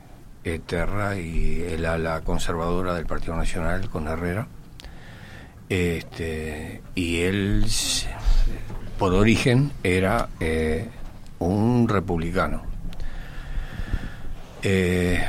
Terra 0.65 1.17
y 1.17 1.61
el 1.61 1.85
ala 1.85 2.21
conservadora 2.21 2.95
del 2.95 3.05
Partido 3.05 3.35
Nacional 3.35 3.89
con 3.89 4.07
Herrera 4.07 4.47
este, 5.71 6.81
y 6.95 7.21
él, 7.21 7.65
por 8.99 9.13
origen, 9.13 9.71
era 9.83 10.27
eh, 10.41 10.89
un 11.39 11.87
republicano. 11.87 12.63
eh, 14.63 15.23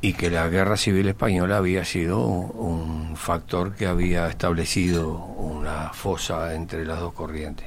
y 0.00 0.12
que 0.14 0.30
la 0.30 0.48
guerra 0.48 0.76
civil 0.76 1.08
española 1.08 1.56
había 1.58 1.84
sido 1.84 2.20
un 2.20 3.16
factor 3.16 3.74
que 3.74 3.86
había 3.86 4.28
establecido 4.28 5.12
una 5.12 5.90
fosa 5.92 6.54
entre 6.54 6.86
las 6.86 7.00
dos 7.00 7.12
corrientes. 7.12 7.66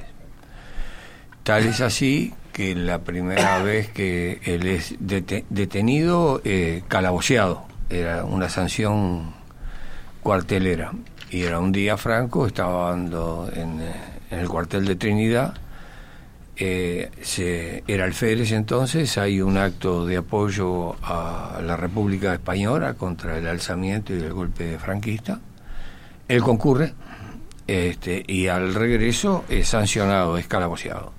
Tal 1.44 1.66
es 1.66 1.80
así 1.80 2.32
que 2.54 2.74
la 2.74 3.00
primera 3.00 3.62
vez 3.62 3.90
que 3.90 4.40
él 4.44 4.66
es 4.66 4.94
dete- 5.00 5.44
detenido, 5.50 6.40
eh, 6.44 6.82
calaboceado, 6.88 7.66
era 7.90 8.24
una 8.24 8.48
sanción 8.48 9.34
cuartelera. 10.22 10.92
Y 11.30 11.42
era 11.42 11.58
un 11.58 11.72
día 11.72 11.96
franco, 11.98 12.46
estaba 12.46 12.92
ando 12.92 13.50
en, 13.54 13.80
eh, 13.82 13.92
en 14.30 14.38
el 14.38 14.48
cuartel 14.48 14.86
de 14.86 14.94
Trinidad, 14.96 15.54
eh, 16.56 17.10
se, 17.20 17.82
era 17.88 18.04
alférez 18.04 18.52
entonces, 18.52 19.18
hay 19.18 19.40
un 19.40 19.58
acto 19.58 20.06
de 20.06 20.18
apoyo 20.18 20.94
a 21.02 21.60
la 21.60 21.76
República 21.76 22.32
Española 22.32 22.94
contra 22.94 23.36
el 23.36 23.48
alzamiento 23.48 24.14
y 24.14 24.18
el 24.20 24.32
golpe 24.32 24.78
franquista. 24.78 25.40
Él 26.28 26.42
concurre 26.42 26.94
este, 27.66 28.22
y 28.28 28.46
al 28.46 28.72
regreso 28.74 29.44
es 29.48 29.68
sancionado, 29.68 30.38
es 30.38 30.46
calaboceado. 30.46 31.12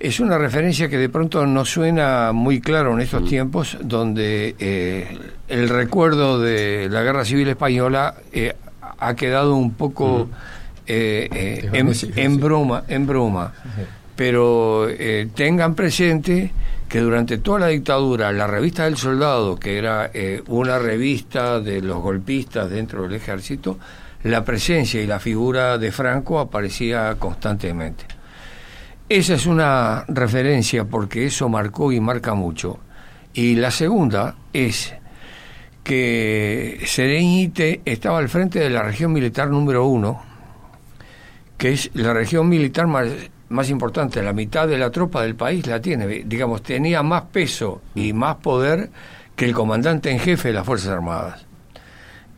Es 0.00 0.18
una 0.18 0.38
referencia 0.38 0.88
que 0.88 0.96
de 0.96 1.10
pronto 1.10 1.44
no 1.44 1.66
suena 1.66 2.32
muy 2.32 2.62
claro 2.62 2.94
en 2.94 3.00
estos 3.00 3.28
tiempos, 3.28 3.76
donde 3.82 4.56
eh, 4.58 5.18
el 5.46 5.68
recuerdo 5.68 6.40
de 6.40 6.88
la 6.90 7.02
Guerra 7.02 7.22
Civil 7.22 7.48
Española 7.48 8.14
eh, 8.32 8.56
ha 8.98 9.14
quedado 9.14 9.54
un 9.56 9.74
poco 9.74 10.30
eh, 10.86 11.28
eh, 11.30 11.68
en, 11.74 11.92
en 12.16 12.40
broma, 12.40 12.84
en 12.88 13.06
broma. 13.06 13.52
Pero 14.16 14.88
eh, 14.88 15.28
tengan 15.34 15.74
presente 15.74 16.50
que 16.88 17.00
durante 17.00 17.36
toda 17.36 17.60
la 17.60 17.66
dictadura 17.66 18.32
la 18.32 18.46
revista 18.46 18.84
del 18.84 18.96
soldado, 18.96 19.56
que 19.56 19.76
era 19.76 20.10
eh, 20.14 20.42
una 20.46 20.78
revista 20.78 21.60
de 21.60 21.82
los 21.82 21.98
golpistas 21.98 22.70
dentro 22.70 23.02
del 23.02 23.12
ejército, 23.12 23.78
la 24.22 24.46
presencia 24.46 25.02
y 25.02 25.06
la 25.06 25.20
figura 25.20 25.76
de 25.76 25.92
Franco 25.92 26.40
aparecía 26.40 27.16
constantemente. 27.18 28.06
Esa 29.10 29.34
es 29.34 29.46
una 29.46 30.04
referencia 30.06 30.84
porque 30.84 31.26
eso 31.26 31.48
marcó 31.48 31.90
y 31.90 31.98
marca 31.98 32.34
mucho. 32.34 32.78
Y 33.34 33.56
la 33.56 33.72
segunda 33.72 34.36
es 34.52 34.94
que 35.82 36.80
Sereñite 36.84 37.80
estaba 37.84 38.18
al 38.18 38.28
frente 38.28 38.60
de 38.60 38.70
la 38.70 38.84
región 38.84 39.12
militar 39.12 39.50
número 39.50 39.84
uno, 39.84 40.22
que 41.58 41.72
es 41.72 41.90
la 41.94 42.12
región 42.14 42.48
militar 42.48 42.86
más, 42.86 43.08
más 43.48 43.68
importante, 43.68 44.22
la 44.22 44.32
mitad 44.32 44.68
de 44.68 44.78
la 44.78 44.92
tropa 44.92 45.22
del 45.22 45.34
país 45.34 45.66
la 45.66 45.80
tiene, 45.80 46.06
digamos, 46.06 46.62
tenía 46.62 47.02
más 47.02 47.22
peso 47.32 47.82
y 47.96 48.12
más 48.12 48.36
poder 48.36 48.90
que 49.34 49.44
el 49.44 49.54
comandante 49.54 50.12
en 50.12 50.20
jefe 50.20 50.48
de 50.48 50.54
las 50.54 50.64
Fuerzas 50.64 50.90
Armadas. 50.90 51.46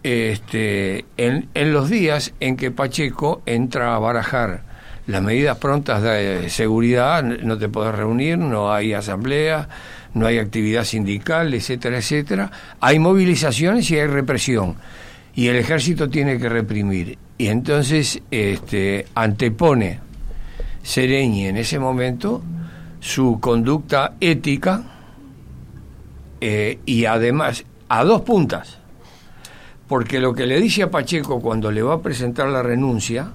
Este, 0.02 1.04
en, 1.18 1.50
en 1.52 1.72
los 1.74 1.90
días 1.90 2.32
en 2.40 2.56
que 2.56 2.70
Pacheco 2.70 3.42
entra 3.44 3.94
a 3.94 3.98
barajar 3.98 4.71
las 5.06 5.22
medidas 5.22 5.58
prontas 5.58 6.02
de 6.02 6.48
seguridad, 6.48 7.22
no 7.22 7.58
te 7.58 7.68
podés 7.68 7.94
reunir, 7.94 8.38
no 8.38 8.72
hay 8.72 8.92
asamblea, 8.92 9.68
no 10.14 10.26
hay 10.26 10.38
actividad 10.38 10.84
sindical, 10.84 11.52
etcétera, 11.54 11.98
etcétera, 11.98 12.50
hay 12.80 12.98
movilizaciones 12.98 13.90
y 13.90 13.98
hay 13.98 14.06
represión 14.06 14.76
y 15.34 15.48
el 15.48 15.56
ejército 15.56 16.08
tiene 16.08 16.38
que 16.38 16.48
reprimir. 16.48 17.18
Y 17.38 17.48
entonces 17.48 18.20
este, 18.30 19.06
antepone 19.14 20.00
Sereñi 20.82 21.46
en 21.46 21.56
ese 21.56 21.78
momento 21.78 22.42
su 23.00 23.38
conducta 23.40 24.14
ética 24.20 24.82
eh, 26.40 26.78
y 26.84 27.04
además 27.04 27.64
a 27.88 28.04
dos 28.04 28.22
puntas. 28.22 28.78
Porque 29.88 30.20
lo 30.20 30.34
que 30.34 30.46
le 30.46 30.60
dice 30.60 30.84
a 30.84 30.90
Pacheco 30.90 31.40
cuando 31.40 31.70
le 31.70 31.82
va 31.82 31.94
a 31.94 32.02
presentar 32.02 32.48
la 32.48 32.62
renuncia 32.62 33.28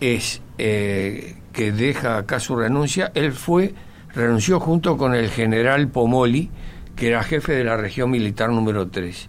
es 0.00 0.40
eh, 0.58 1.36
que 1.52 1.72
deja 1.72 2.18
acá 2.18 2.40
su 2.40 2.56
renuncia. 2.56 3.12
Él 3.14 3.32
fue, 3.32 3.74
renunció 4.14 4.60
junto 4.60 4.96
con 4.96 5.14
el 5.14 5.30
general 5.30 5.88
Pomoli, 5.88 6.50
que 6.96 7.08
era 7.08 7.22
jefe 7.22 7.52
de 7.52 7.64
la 7.64 7.76
región 7.76 8.10
militar 8.10 8.50
número 8.50 8.88
3 8.88 9.28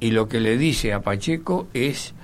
y 0.00 0.10
lo 0.10 0.28
que 0.28 0.40
le 0.40 0.56
dice 0.56 0.92
a 0.92 1.00
Pacheco 1.00 1.68
es 1.74 2.14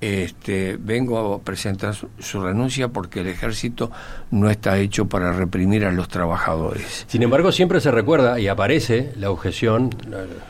este 0.00 0.76
vengo 0.78 1.34
a 1.34 1.40
presentar 1.40 1.94
su, 1.94 2.40
renuncia 2.40 2.88
porque 2.88 3.20
el 3.20 3.28
ejército 3.28 3.90
no 4.30 4.50
está 4.50 4.78
hecho 4.78 5.06
para 5.06 5.32
reprimir 5.32 5.86
a 5.86 5.92
los 5.92 6.08
trabajadores. 6.08 7.06
Sin 7.08 7.22
embargo, 7.22 7.50
siempre 7.50 7.80
se 7.80 7.90
recuerda 7.90 8.38
y 8.38 8.48
aparece 8.48 9.12
la 9.16 9.30
objeción 9.30 9.90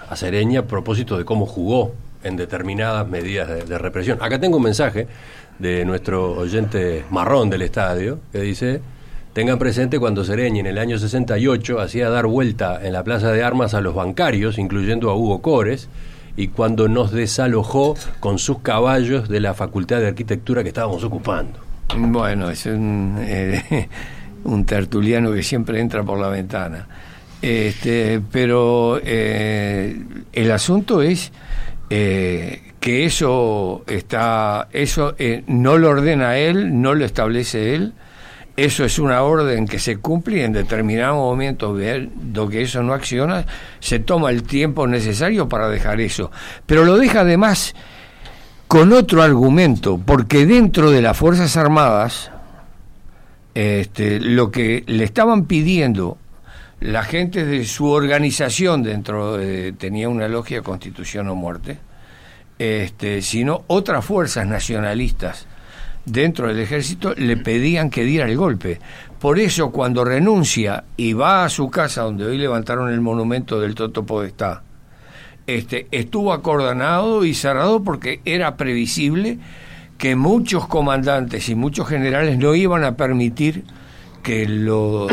a 0.09 0.17
Sereña 0.17 0.61
a 0.61 0.65
propósito 0.65 1.17
de 1.17 1.25
cómo 1.25 1.47
jugó 1.47 1.95
en 2.25 2.37
determinadas 2.37 3.07
medidas 3.07 3.49
de, 3.49 3.65
de 3.65 3.79
represión. 3.79 4.19
Acá 4.21 4.41
tengo 4.41 4.57
un 4.57 4.65
mensaje 4.65 5.07
de 5.59 5.85
nuestro 5.85 6.33
oyente 6.33 7.05
marrón 7.11 7.51
del 7.51 7.63
estadio 7.63 8.19
que 8.33 8.41
dice 8.41 8.81
Tengan 9.37 9.59
presente 9.59 9.99
cuando 9.99 10.25
Sereñi 10.25 10.61
en 10.61 10.67
el 10.67 10.79
año 10.79 10.99
68 10.99 11.79
hacía 11.79 12.09
dar 12.09 12.25
vuelta 12.25 12.81
en 12.83 12.95
la 12.95 13.05
plaza 13.05 13.31
de 13.33 13.45
armas 13.45 13.75
a 13.75 13.83
los 13.83 13.95
bancarios, 13.95 14.57
incluyendo 14.57 15.11
a 15.11 15.15
Hugo 15.15 15.43
Cores, 15.43 15.91
y 16.39 16.49
cuando 16.49 16.89
nos 16.89 17.13
desalojó 17.13 17.97
con 18.19 18.39
sus 18.39 18.61
caballos 18.61 19.29
de 19.29 19.41
la 19.41 19.53
Facultad 19.53 20.01
de 20.01 20.07
Arquitectura 20.07 20.63
que 20.63 20.71
estábamos 20.71 21.05
ocupando. 21.05 21.59
Bueno, 21.99 22.49
es 22.49 22.65
un, 22.65 23.19
eh, 23.21 23.91
un 24.45 24.65
tertuliano 24.65 25.31
que 25.35 25.43
siempre 25.43 25.81
entra 25.81 26.03
por 26.03 26.19
la 26.19 26.29
ventana. 26.29 26.87
Este, 27.43 28.23
pero 28.33 28.99
eh, 29.05 30.01
el 30.33 30.51
asunto 30.51 31.03
es 31.03 31.31
eh, 31.91 32.66
que 32.87 33.05
eso 33.05 33.83
está, 33.89 34.69
eso 34.71 35.17
eh, 35.19 35.43
no 35.49 35.77
lo 35.77 35.89
ordena 35.89 36.39
él, 36.39 36.81
no 36.81 36.95
lo 36.95 37.05
establece 37.05 37.75
él. 37.75 37.95
Eso 38.57 38.85
es 38.85 39.01
una 39.01 39.23
orden 39.23 39.67
que 39.67 39.81
se 39.81 39.97
cumple 39.97 40.37
y 40.37 40.43
en 40.43 40.53
determinado 40.53 41.17
momento 41.17 41.75
viendo 41.75 42.49
que 42.49 42.63
eso 42.63 42.85
no 42.85 42.95
acciona, 42.95 43.45
se 43.81 43.99
toma 43.99 44.31
el 44.31 44.45
tiempo 44.45 44.87
necesario 44.87 45.49
para 45.49 45.69
dejar 45.69 46.01
eso. 46.01 46.31
Pero 46.65 46.85
lo 46.85 46.97
deja 46.97 47.23
además 47.23 47.75
con 48.69 48.93
otro 48.93 49.21
argumento, 49.21 49.99
porque 49.99 50.47
dentro 50.47 50.93
de 50.93 51.03
las 51.03 51.17
Fuerzas 51.17 51.57
Armadas, 51.57 52.31
este, 53.57 54.21
lo 54.21 54.53
que 54.53 54.85
le 54.87 55.03
estaban 55.03 55.47
pidiendo 55.47 56.19
la 56.79 57.03
gente 57.03 57.45
de 57.45 57.65
su 57.65 57.89
organización 57.91 58.85
dentro 58.85 59.39
de, 59.39 59.73
tenía 59.73 60.09
una 60.09 60.29
logia 60.29 60.63
Constitución 60.63 61.27
o 61.27 61.35
Muerte, 61.35 61.79
este, 62.59 63.23
sino 63.23 63.65
otras 63.67 64.05
fuerzas 64.05 64.47
nacionalistas 64.47 65.47
dentro 66.07 66.47
del 66.49 66.61
ejército 66.61 67.15
le 67.17 67.37
pedían 67.37 67.91
que 67.91 68.05
diera 68.05 68.27
el 68.27 68.37
golpe. 68.37 68.79
Por 69.19 69.39
eso 69.39 69.71
cuando 69.71 70.05
renuncia 70.05 70.85
y 70.97 71.13
va 71.13 71.45
a 71.45 71.49
su 71.49 71.69
casa 71.69 72.03
donde 72.03 72.25
hoy 72.25 72.39
levantaron 72.39 72.93
el 72.93 73.01
monumento 73.01 73.61
del 73.61 73.75
Toto 73.75 74.07
Podestá, 74.07 74.63
este, 75.47 75.87
estuvo 75.91 76.33
acordonado 76.33 77.25
y 77.25 77.35
cerrado 77.35 77.83
porque 77.83 78.21
era 78.25 78.57
previsible 78.57 79.39
que 79.99 80.17
muchos 80.17 80.67
comandantes 80.67 81.49
y 81.49 81.55
muchos 81.55 81.89
generales 81.89 82.39
no 82.39 82.55
iban 82.55 82.85
a 82.85 82.97
permitir 82.97 83.65
que, 84.23 84.47
lo, 84.47 85.07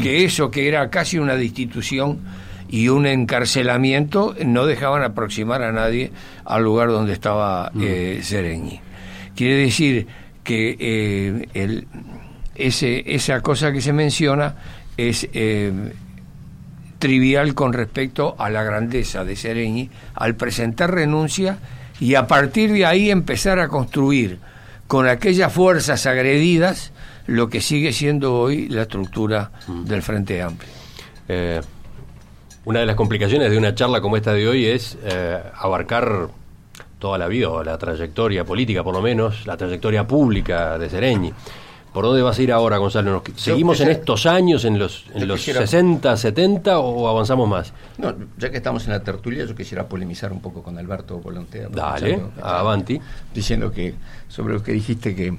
que 0.00 0.24
eso 0.24 0.50
que 0.50 0.68
era 0.68 0.88
casi 0.90 1.18
una 1.18 1.34
destitución 1.36 2.20
y 2.72 2.88
un 2.88 3.04
encarcelamiento 3.04 4.34
no 4.46 4.64
dejaban 4.64 5.02
aproximar 5.02 5.62
a 5.62 5.72
nadie 5.72 6.10
al 6.46 6.64
lugar 6.64 6.88
donde 6.88 7.12
estaba 7.12 7.70
eh, 7.78 8.20
Sereñi. 8.22 8.80
Quiere 9.36 9.56
decir 9.56 10.06
que 10.42 10.76
eh, 10.80 11.48
el, 11.52 11.86
ese, 12.54 13.14
esa 13.14 13.42
cosa 13.42 13.72
que 13.72 13.82
se 13.82 13.92
menciona 13.92 14.56
es 14.96 15.28
eh, 15.34 15.92
trivial 16.98 17.54
con 17.54 17.74
respecto 17.74 18.36
a 18.38 18.48
la 18.48 18.62
grandeza 18.62 19.22
de 19.22 19.36
Sereñi 19.36 19.90
al 20.14 20.34
presentar 20.34 20.94
renuncia 20.94 21.58
y 22.00 22.14
a 22.14 22.26
partir 22.26 22.72
de 22.72 22.86
ahí 22.86 23.10
empezar 23.10 23.58
a 23.58 23.68
construir 23.68 24.38
con 24.86 25.06
aquellas 25.06 25.52
fuerzas 25.52 26.06
agredidas 26.06 26.92
lo 27.26 27.50
que 27.50 27.60
sigue 27.60 27.92
siendo 27.92 28.34
hoy 28.34 28.66
la 28.68 28.82
estructura 28.82 29.50
mm. 29.68 29.84
del 29.84 30.00
Frente 30.00 30.40
Amplio. 30.40 30.72
Eh, 31.28 31.60
una 32.64 32.80
de 32.80 32.86
las 32.86 32.96
complicaciones 32.96 33.50
de 33.50 33.58
una 33.58 33.74
charla 33.74 34.00
como 34.00 34.16
esta 34.16 34.32
de 34.32 34.46
hoy 34.46 34.66
es 34.66 34.96
eh, 35.02 35.42
abarcar 35.54 36.28
toda 36.98 37.18
la 37.18 37.26
vida, 37.26 37.48
o 37.50 37.64
la 37.64 37.76
trayectoria 37.78 38.44
política 38.44 38.84
por 38.84 38.94
lo 38.94 39.02
menos, 39.02 39.46
la 39.46 39.56
trayectoria 39.56 40.06
pública 40.06 40.78
de 40.78 40.88
Sereñi. 40.88 41.32
¿Por 41.92 42.04
dónde 42.06 42.22
vas 42.22 42.38
a 42.38 42.42
ir 42.42 42.52
ahora, 42.52 42.78
Gonzalo? 42.78 43.22
¿Seguimos 43.36 43.80
en 43.80 43.90
estos 43.90 44.24
años, 44.24 44.64
en 44.64 44.78
los, 44.78 45.04
en 45.12 45.28
los 45.28 45.38
quisiera... 45.38 45.60
60, 45.60 46.16
70 46.16 46.78
o 46.78 47.06
avanzamos 47.06 47.46
más? 47.46 47.74
No, 47.98 48.14
ya 48.38 48.50
que 48.50 48.56
estamos 48.56 48.86
en 48.86 48.92
la 48.92 49.00
tertulia, 49.00 49.44
yo 49.44 49.54
quisiera 49.54 49.86
polemizar 49.86 50.32
un 50.32 50.40
poco 50.40 50.62
con 50.62 50.78
Alberto 50.78 51.18
Volontea. 51.18 51.68
Dale, 51.68 52.18
avanti. 52.40 52.98
Diciendo 53.34 53.70
que, 53.70 53.94
sobre 54.26 54.54
lo 54.54 54.62
que 54.62 54.72
dijiste, 54.72 55.14
que, 55.14 55.36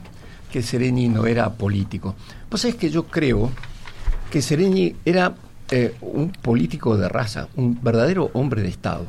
que 0.51 0.61
Sereñi 0.61 1.07
no 1.07 1.25
era 1.25 1.49
político. 1.49 2.13
Pues 2.49 2.65
es 2.65 2.75
que 2.75 2.91
yo 2.91 3.05
creo 3.05 3.49
que 4.29 4.39
Sereñi 4.39 4.95
era 5.05 5.33
eh, 5.75 5.95
un 6.01 6.29
político 6.29 6.97
de 6.97 7.09
raza, 7.09 7.47
un 7.55 7.79
verdadero 7.81 8.29
hombre 8.35 8.61
de 8.61 8.67
Estado. 8.67 9.07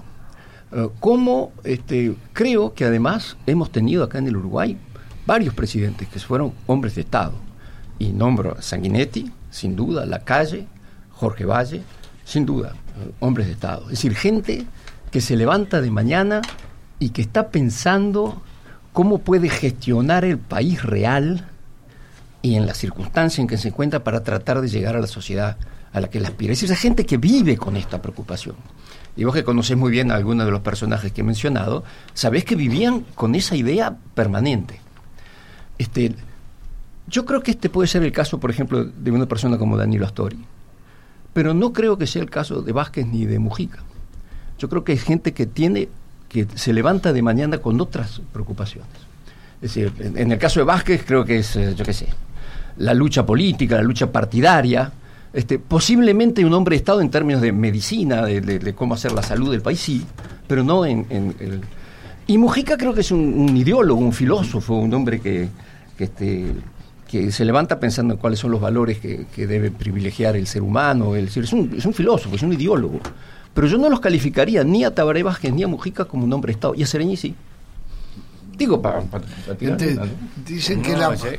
Eh, 0.72 0.88
como 0.98 1.52
este, 1.62 2.14
creo 2.32 2.72
que 2.72 2.86
además 2.86 3.36
hemos 3.46 3.70
tenido 3.70 4.02
acá 4.02 4.16
en 4.16 4.28
el 4.28 4.38
Uruguay 4.38 4.78
varios 5.26 5.52
presidentes 5.52 6.08
que 6.08 6.18
fueron 6.18 6.54
hombres 6.66 6.94
de 6.94 7.02
Estado. 7.02 7.34
Y 7.98 8.12
nombro 8.12 8.56
a 8.58 8.62
Sanguinetti, 8.62 9.30
sin 9.50 9.76
duda, 9.76 10.06
La 10.06 10.20
Calle, 10.20 10.66
Jorge 11.10 11.44
Valle, 11.44 11.82
sin 12.24 12.46
duda, 12.46 12.72
eh, 12.72 13.10
hombres 13.20 13.46
de 13.48 13.52
Estado. 13.52 13.82
Es 13.82 13.90
decir, 13.90 14.14
gente 14.14 14.64
que 15.10 15.20
se 15.20 15.36
levanta 15.36 15.82
de 15.82 15.90
mañana 15.90 16.40
y 16.98 17.10
que 17.10 17.20
está 17.20 17.50
pensando 17.50 18.40
cómo 18.94 19.18
puede 19.18 19.50
gestionar 19.50 20.24
el 20.24 20.38
país 20.38 20.82
real 20.82 21.46
y 22.40 22.54
en 22.54 22.64
la 22.64 22.72
circunstancia 22.72 23.42
en 23.42 23.48
que 23.48 23.58
se 23.58 23.68
encuentra 23.68 24.02
para 24.02 24.22
tratar 24.22 24.62
de 24.62 24.68
llegar 24.70 24.96
a 24.96 25.00
la 25.00 25.06
sociedad 25.06 25.58
a 25.94 26.00
la 26.00 26.10
que 26.10 26.18
él 26.18 26.26
aspira. 26.26 26.52
Es 26.52 26.60
decir, 26.60 26.72
esa 26.72 26.80
gente 26.80 27.06
que 27.06 27.16
vive 27.16 27.56
con 27.56 27.76
esta 27.76 28.02
preocupación. 28.02 28.56
Y 29.16 29.22
vos 29.22 29.32
que 29.32 29.44
conocés 29.44 29.76
muy 29.76 29.92
bien 29.92 30.10
a 30.10 30.16
algunos 30.16 30.44
de 30.44 30.50
los 30.50 30.60
personajes 30.60 31.12
que 31.12 31.20
he 31.20 31.24
mencionado, 31.24 31.84
sabés 32.12 32.44
que 32.44 32.56
vivían 32.56 33.06
con 33.14 33.36
esa 33.36 33.54
idea 33.54 33.96
permanente. 34.14 34.80
Este, 35.78 36.16
yo 37.06 37.24
creo 37.24 37.42
que 37.42 37.52
este 37.52 37.70
puede 37.70 37.86
ser 37.86 38.02
el 38.02 38.10
caso, 38.10 38.40
por 38.40 38.50
ejemplo, 38.50 38.84
de 38.84 39.10
una 39.12 39.26
persona 39.26 39.56
como 39.56 39.76
Danilo 39.76 40.04
Astori. 40.04 40.44
Pero 41.32 41.54
no 41.54 41.72
creo 41.72 41.96
que 41.96 42.08
sea 42.08 42.22
el 42.22 42.30
caso 42.30 42.60
de 42.60 42.72
Vázquez 42.72 43.06
ni 43.06 43.24
de 43.24 43.38
Mujica. 43.38 43.78
Yo 44.58 44.68
creo 44.68 44.82
que 44.82 44.92
hay 44.92 44.98
gente 44.98 45.32
que 45.32 45.46
tiene, 45.46 45.88
que 46.28 46.48
se 46.56 46.72
levanta 46.72 47.12
de 47.12 47.22
mañana 47.22 47.58
con 47.58 47.80
otras 47.80 48.20
preocupaciones. 48.32 48.90
Es 49.62 49.74
decir, 49.74 49.92
en 50.00 50.32
el 50.32 50.38
caso 50.38 50.58
de 50.58 50.64
Vázquez 50.64 51.04
creo 51.06 51.24
que 51.24 51.38
es, 51.38 51.54
eh, 51.54 51.74
yo 51.76 51.84
qué 51.84 51.92
sé, 51.92 52.08
la 52.78 52.94
lucha 52.94 53.24
política, 53.24 53.76
la 53.76 53.82
lucha 53.82 54.10
partidaria, 54.10 54.92
este, 55.34 55.58
posiblemente 55.58 56.44
un 56.44 56.54
hombre 56.54 56.74
de 56.74 56.78
Estado 56.78 57.00
en 57.00 57.10
términos 57.10 57.42
de 57.42 57.52
medicina, 57.52 58.24
de, 58.24 58.74
cómo 58.74 58.94
hacer 58.94 59.12
la 59.12 59.22
salud 59.22 59.50
del 59.50 59.62
país, 59.62 59.80
sí, 59.80 60.06
pero 60.46 60.62
no 60.62 60.86
en, 60.86 61.06
el... 61.10 61.60
Y 62.26 62.38
Mujica 62.38 62.78
creo 62.78 62.94
que 62.94 63.00
es 63.00 63.10
un, 63.10 63.54
ideólogo, 63.56 64.00
un 64.00 64.12
filósofo, 64.12 64.74
un 64.74 64.94
hombre 64.94 65.20
que, 65.20 65.48
que, 65.98 66.04
este, 66.04 66.54
que 67.08 67.30
se 67.32 67.44
levanta 67.44 67.78
pensando 67.78 68.14
en 68.14 68.20
cuáles 68.20 68.38
son 68.38 68.52
los 68.52 68.60
valores 68.60 68.98
que, 68.98 69.26
debe 69.36 69.70
privilegiar 69.70 70.36
el 70.36 70.46
ser 70.46 70.62
humano. 70.62 71.16
El, 71.16 71.26
es, 71.26 71.52
un, 71.52 71.74
es 71.76 71.84
un 71.84 71.92
filósofo, 71.92 72.36
es 72.36 72.42
un 72.42 72.52
ideólogo. 72.52 73.00
Pero 73.52 73.66
yo 73.66 73.76
no 73.76 73.90
los 73.90 74.00
calificaría 74.00 74.64
ni 74.64 74.84
a 74.84 74.94
Tabaré 74.94 75.22
Vázquez 75.22 75.52
ni 75.52 75.62
a 75.62 75.68
Mujica 75.68 76.06
como 76.06 76.24
un 76.24 76.32
hombre 76.32 76.52
de 76.52 76.54
Estado. 76.54 76.74
Y 76.74 76.82
a 76.82 76.86
Sereñi 76.86 77.16
sí. 77.16 77.34
Digo, 78.56 78.80
para, 78.80 79.02
Dicen 80.46 80.82
que 80.82 80.92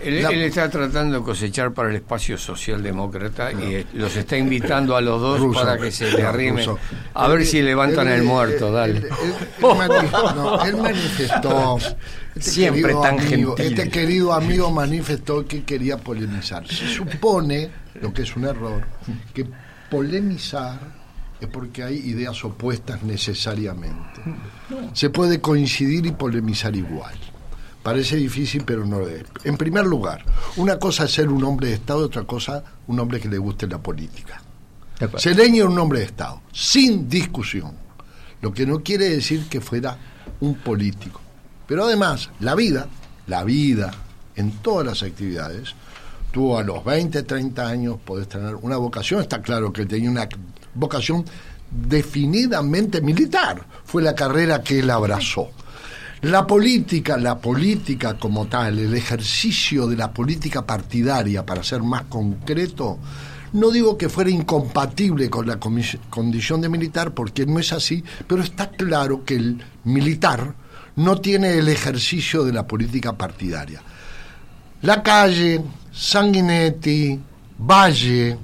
él, 0.04 0.42
está 0.42 0.70
tratando 0.70 1.20
de 1.20 1.24
cosechar 1.24 1.74
para 1.74 1.90
el 1.90 1.96
espacio 1.96 2.38
socialdemócrata 2.38 3.52
y 3.54 3.86
los 3.94 4.16
está 4.18 4.38
invitando 4.38 4.96
a 4.96 5.02
los 5.02 5.22
dos 5.22 5.56
para 5.56 5.78
que 5.78 5.92
se 5.92 6.12
le 6.12 6.24
arrimen. 6.24 6.66
A 7.14 7.28
ver 7.28 7.46
si 7.46 7.62
levantan 7.62 8.08
el 8.10 8.24
muerto, 8.24 8.72
dale. 8.72 8.98
Él, 10.66 10.78
manifestó. 10.78 11.78
Este 12.36 12.52
Siempre 12.52 12.94
tan 13.02 13.18
amigo, 13.20 13.56
Este 13.58 13.90
querido 13.90 14.34
amigo 14.34 14.70
manifestó 14.70 15.46
que 15.46 15.64
quería 15.64 15.98
polemizar. 15.98 16.68
Se 16.68 16.88
supone, 16.88 17.70
lo 18.02 18.14
que 18.14 18.24
es 18.24 18.36
un 18.36 18.46
error, 18.46 18.84
que 19.34 19.46
polemizar 19.90 20.80
es 21.40 21.48
porque 21.48 21.84
hay 21.84 21.96
ideas 21.98 22.44
opuestas 22.46 23.04
necesariamente. 23.04 24.22
Se 24.94 25.10
puede 25.10 25.42
coincidir 25.42 26.06
y 26.06 26.12
polemizar 26.12 26.76
igual. 26.76 27.16
Parece 27.84 28.16
difícil, 28.16 28.64
pero 28.66 28.86
no 28.86 29.00
lo 29.00 29.10
es. 29.10 29.24
En 29.44 29.58
primer 29.58 29.86
lugar, 29.86 30.26
una 30.58 30.80
cosa 30.80 31.06
es 31.06 31.12
ser 31.12 31.30
un 31.30 31.44
hombre 31.44 31.68
de 31.68 31.76
Estado, 31.76 32.06
otra 32.06 32.24
cosa 32.24 32.64
un 32.88 33.00
hombre 33.00 33.20
que 33.20 33.28
le 33.28 33.38
guste 33.38 33.68
la 33.68 33.78
política. 33.78 34.42
Seleño 35.18 35.64
era 35.64 35.70
un 35.70 35.78
hombre 35.78 36.00
de 36.00 36.06
Estado, 36.06 36.42
sin 36.52 37.08
discusión. 37.10 37.74
Lo 38.42 38.54
que 38.54 38.66
no 38.66 38.82
quiere 38.82 39.10
decir 39.10 39.48
que 39.50 39.62
fuera 39.62 39.98
un 40.40 40.56
político. 40.56 41.22
Pero 41.68 41.86
además, 41.86 42.30
la 42.40 42.56
vida, 42.56 42.88
la 43.28 43.44
vida, 43.44 43.92
en 44.36 44.52
todas 44.62 44.86
las 44.86 45.04
actividades, 45.04 45.76
tú 46.32 46.58
a 46.58 46.64
los 46.64 46.84
20, 46.84 47.24
30 47.24 47.68
años 47.68 47.98
podés 48.04 48.28
tener 48.28 48.56
una 48.56 48.78
vocación, 48.78 49.22
está 49.22 49.42
claro 49.42 49.72
que 49.72 49.86
tenía 49.86 50.10
una 50.10 50.28
vocación 50.76 51.26
definidamente 51.72 53.02
militar. 53.02 53.66
Fue 53.86 54.04
la 54.04 54.14
carrera 54.14 54.62
que 54.62 54.80
él 54.80 54.90
abrazó. 54.90 55.50
La 56.22 56.48
política, 56.48 57.18
la 57.18 57.38
política 57.38 58.18
como 58.18 58.48
tal, 58.48 58.80
el 58.80 58.94
ejercicio 58.94 59.88
de 59.88 59.96
la 59.96 60.12
política 60.12 60.66
partidaria, 60.66 61.46
para 61.46 61.64
ser 61.64 61.84
más 61.84 62.04
concreto, 62.04 63.00
no 63.54 63.70
digo 63.70 63.98
que 63.98 64.10
fuera 64.10 64.30
incompatible 64.30 65.30
con 65.30 65.48
la 65.48 65.60
condición 65.60 66.62
de 66.62 66.70
militar, 66.70 67.14
porque 67.14 67.46
no 67.46 67.60
es 67.60 67.72
así, 67.74 68.04
pero 68.28 68.42
está 68.42 68.70
claro 68.72 69.24
que 69.24 69.36
el 69.36 69.64
militar 69.84 70.56
no 70.96 71.18
tiene 71.22 71.58
el 71.58 71.68
ejercicio 71.70 72.44
de 72.44 72.54
la 72.54 72.66
política 72.66 73.14
partidaria. 73.14 73.82
La 74.82 75.04
calle, 75.04 75.62
Sanguinetti, 75.92 77.20
Valle, 77.60 78.38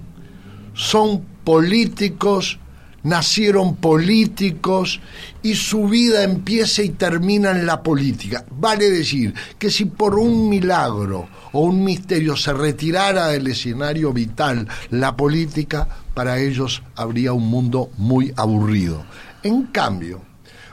son 0.74 1.31
políticos, 1.44 2.60
nacieron 3.04 3.76
políticos 3.76 5.00
y 5.42 5.56
su 5.56 5.88
vida 5.88 6.24
empieza 6.24 6.84
y 6.84 6.90
termina 6.90 7.52
en 7.52 7.66
la 7.66 7.82
política. 7.82 8.46
Vale 8.52 8.90
decir 8.90 9.34
que 9.58 9.70
si 9.70 9.86
por 9.86 10.16
un 10.20 10.50
milagro 10.50 11.28
o 11.52 11.62
un 11.62 11.84
misterio 11.84 12.36
se 12.36 12.54
retirara 12.54 13.28
del 13.28 13.48
escenario 13.48 14.14
vital 14.14 14.68
la 14.90 15.16
política, 15.16 15.88
para 16.14 16.40
ellos 16.40 16.84
habría 16.96 17.34
un 17.34 17.48
mundo 17.50 17.90
muy 17.98 18.34
aburrido. 18.36 19.04
En 19.44 19.64
cambio, 19.64 20.22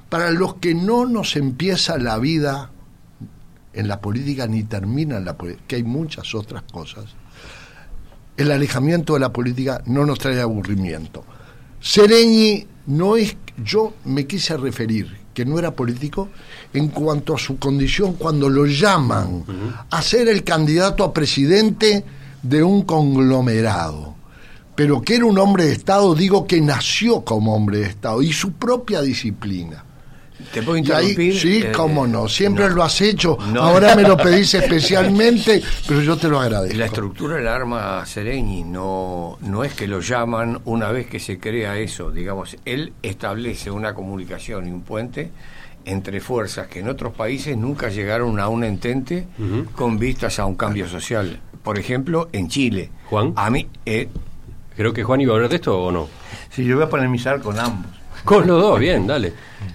para 0.08 0.30
los 0.30 0.56
que 0.56 0.74
no 0.74 1.06
nos 1.06 1.36
empieza 1.36 1.98
la 1.98 2.18
vida 2.18 2.70
en 3.72 3.88
la 3.88 4.00
política 4.00 4.46
ni 4.46 4.64
termina 4.64 5.16
en 5.18 5.24
la 5.24 5.36
política, 5.36 5.64
que 5.68 5.76
hay 5.76 5.84
muchas 5.84 6.34
otras 6.34 6.62
cosas, 6.64 7.04
el 8.38 8.52
alejamiento 8.52 9.14
de 9.14 9.20
la 9.20 9.32
política 9.32 9.82
no 9.86 10.06
nos 10.06 10.18
trae 10.18 10.40
aburrimiento. 10.40 11.24
Sereñi 11.80 12.66
no 12.86 13.16
es, 13.16 13.36
yo 13.62 13.94
me 14.04 14.26
quise 14.26 14.56
referir 14.56 15.18
que 15.34 15.44
no 15.44 15.58
era 15.58 15.72
político 15.72 16.28
en 16.72 16.88
cuanto 16.88 17.34
a 17.34 17.38
su 17.38 17.58
condición 17.58 18.14
cuando 18.14 18.48
lo 18.48 18.64
llaman 18.64 19.44
a 19.90 20.02
ser 20.02 20.28
el 20.28 20.44
candidato 20.44 21.04
a 21.04 21.12
presidente 21.12 22.04
de 22.42 22.62
un 22.62 22.82
conglomerado. 22.82 24.14
Pero 24.74 25.02
que 25.02 25.16
era 25.16 25.26
un 25.26 25.38
hombre 25.38 25.64
de 25.64 25.72
Estado, 25.72 26.14
digo 26.14 26.46
que 26.46 26.60
nació 26.60 27.24
como 27.24 27.54
hombre 27.54 27.78
de 27.78 27.86
Estado 27.86 28.22
y 28.22 28.32
su 28.32 28.52
propia 28.52 29.00
disciplina. 29.02 29.84
¿Te 30.52 30.62
puedo 30.62 30.76
interrumpir? 30.78 31.38
sí, 31.38 31.62
eh, 31.64 31.72
cómo 31.72 32.06
no. 32.06 32.28
Siempre 32.28 32.68
lo 32.70 32.82
has 32.82 33.00
hecho. 33.00 33.36
Ahora 33.58 33.94
me 33.94 34.02
lo 34.02 34.16
pedís 34.16 34.54
especialmente, 34.54 35.62
pero 35.86 36.00
yo 36.02 36.16
te 36.16 36.28
lo 36.28 36.40
agradezco. 36.40 36.76
La 36.78 36.86
estructura 36.86 37.36
del 37.36 37.48
arma 37.48 38.04
Sereñi 38.06 38.64
no, 38.64 39.38
no 39.42 39.64
es 39.64 39.74
que 39.74 39.86
lo 39.86 40.00
llaman 40.00 40.60
una 40.64 40.90
vez 40.90 41.06
que 41.06 41.20
se 41.20 41.38
crea 41.38 41.76
eso. 41.78 42.10
Digamos, 42.10 42.56
él 42.64 42.92
establece 43.02 43.70
una 43.70 43.94
comunicación 43.94 44.68
y 44.68 44.70
un 44.70 44.82
puente 44.82 45.30
entre 45.84 46.20
fuerzas 46.20 46.66
que 46.66 46.80
en 46.80 46.88
otros 46.88 47.14
países 47.14 47.56
nunca 47.56 47.88
llegaron 47.88 48.38
a 48.40 48.48
un 48.48 48.64
entente 48.64 49.26
con 49.74 49.98
vistas 49.98 50.38
a 50.38 50.46
un 50.46 50.54
cambio 50.54 50.88
social. 50.88 51.40
Por 51.62 51.78
ejemplo, 51.78 52.28
en 52.32 52.48
Chile. 52.48 52.90
Juan. 53.10 53.32
A 53.36 53.50
mí. 53.50 53.66
Eh, 53.84 54.08
Creo 54.76 54.92
que 54.92 55.02
Juan 55.02 55.20
iba 55.20 55.32
a 55.32 55.34
hablar 55.36 55.50
de 55.50 55.56
esto 55.56 55.76
o 55.76 55.90
no. 55.90 56.08
Sí, 56.50 56.64
yo 56.64 56.76
voy 56.76 56.84
a 56.84 56.88
polemizar 56.88 57.40
con 57.40 57.58
ambos. 57.58 57.90
Con 58.24 58.46
los 58.46 58.60
dos, 58.60 58.78
bien, 58.78 59.06
dale. 59.06 59.32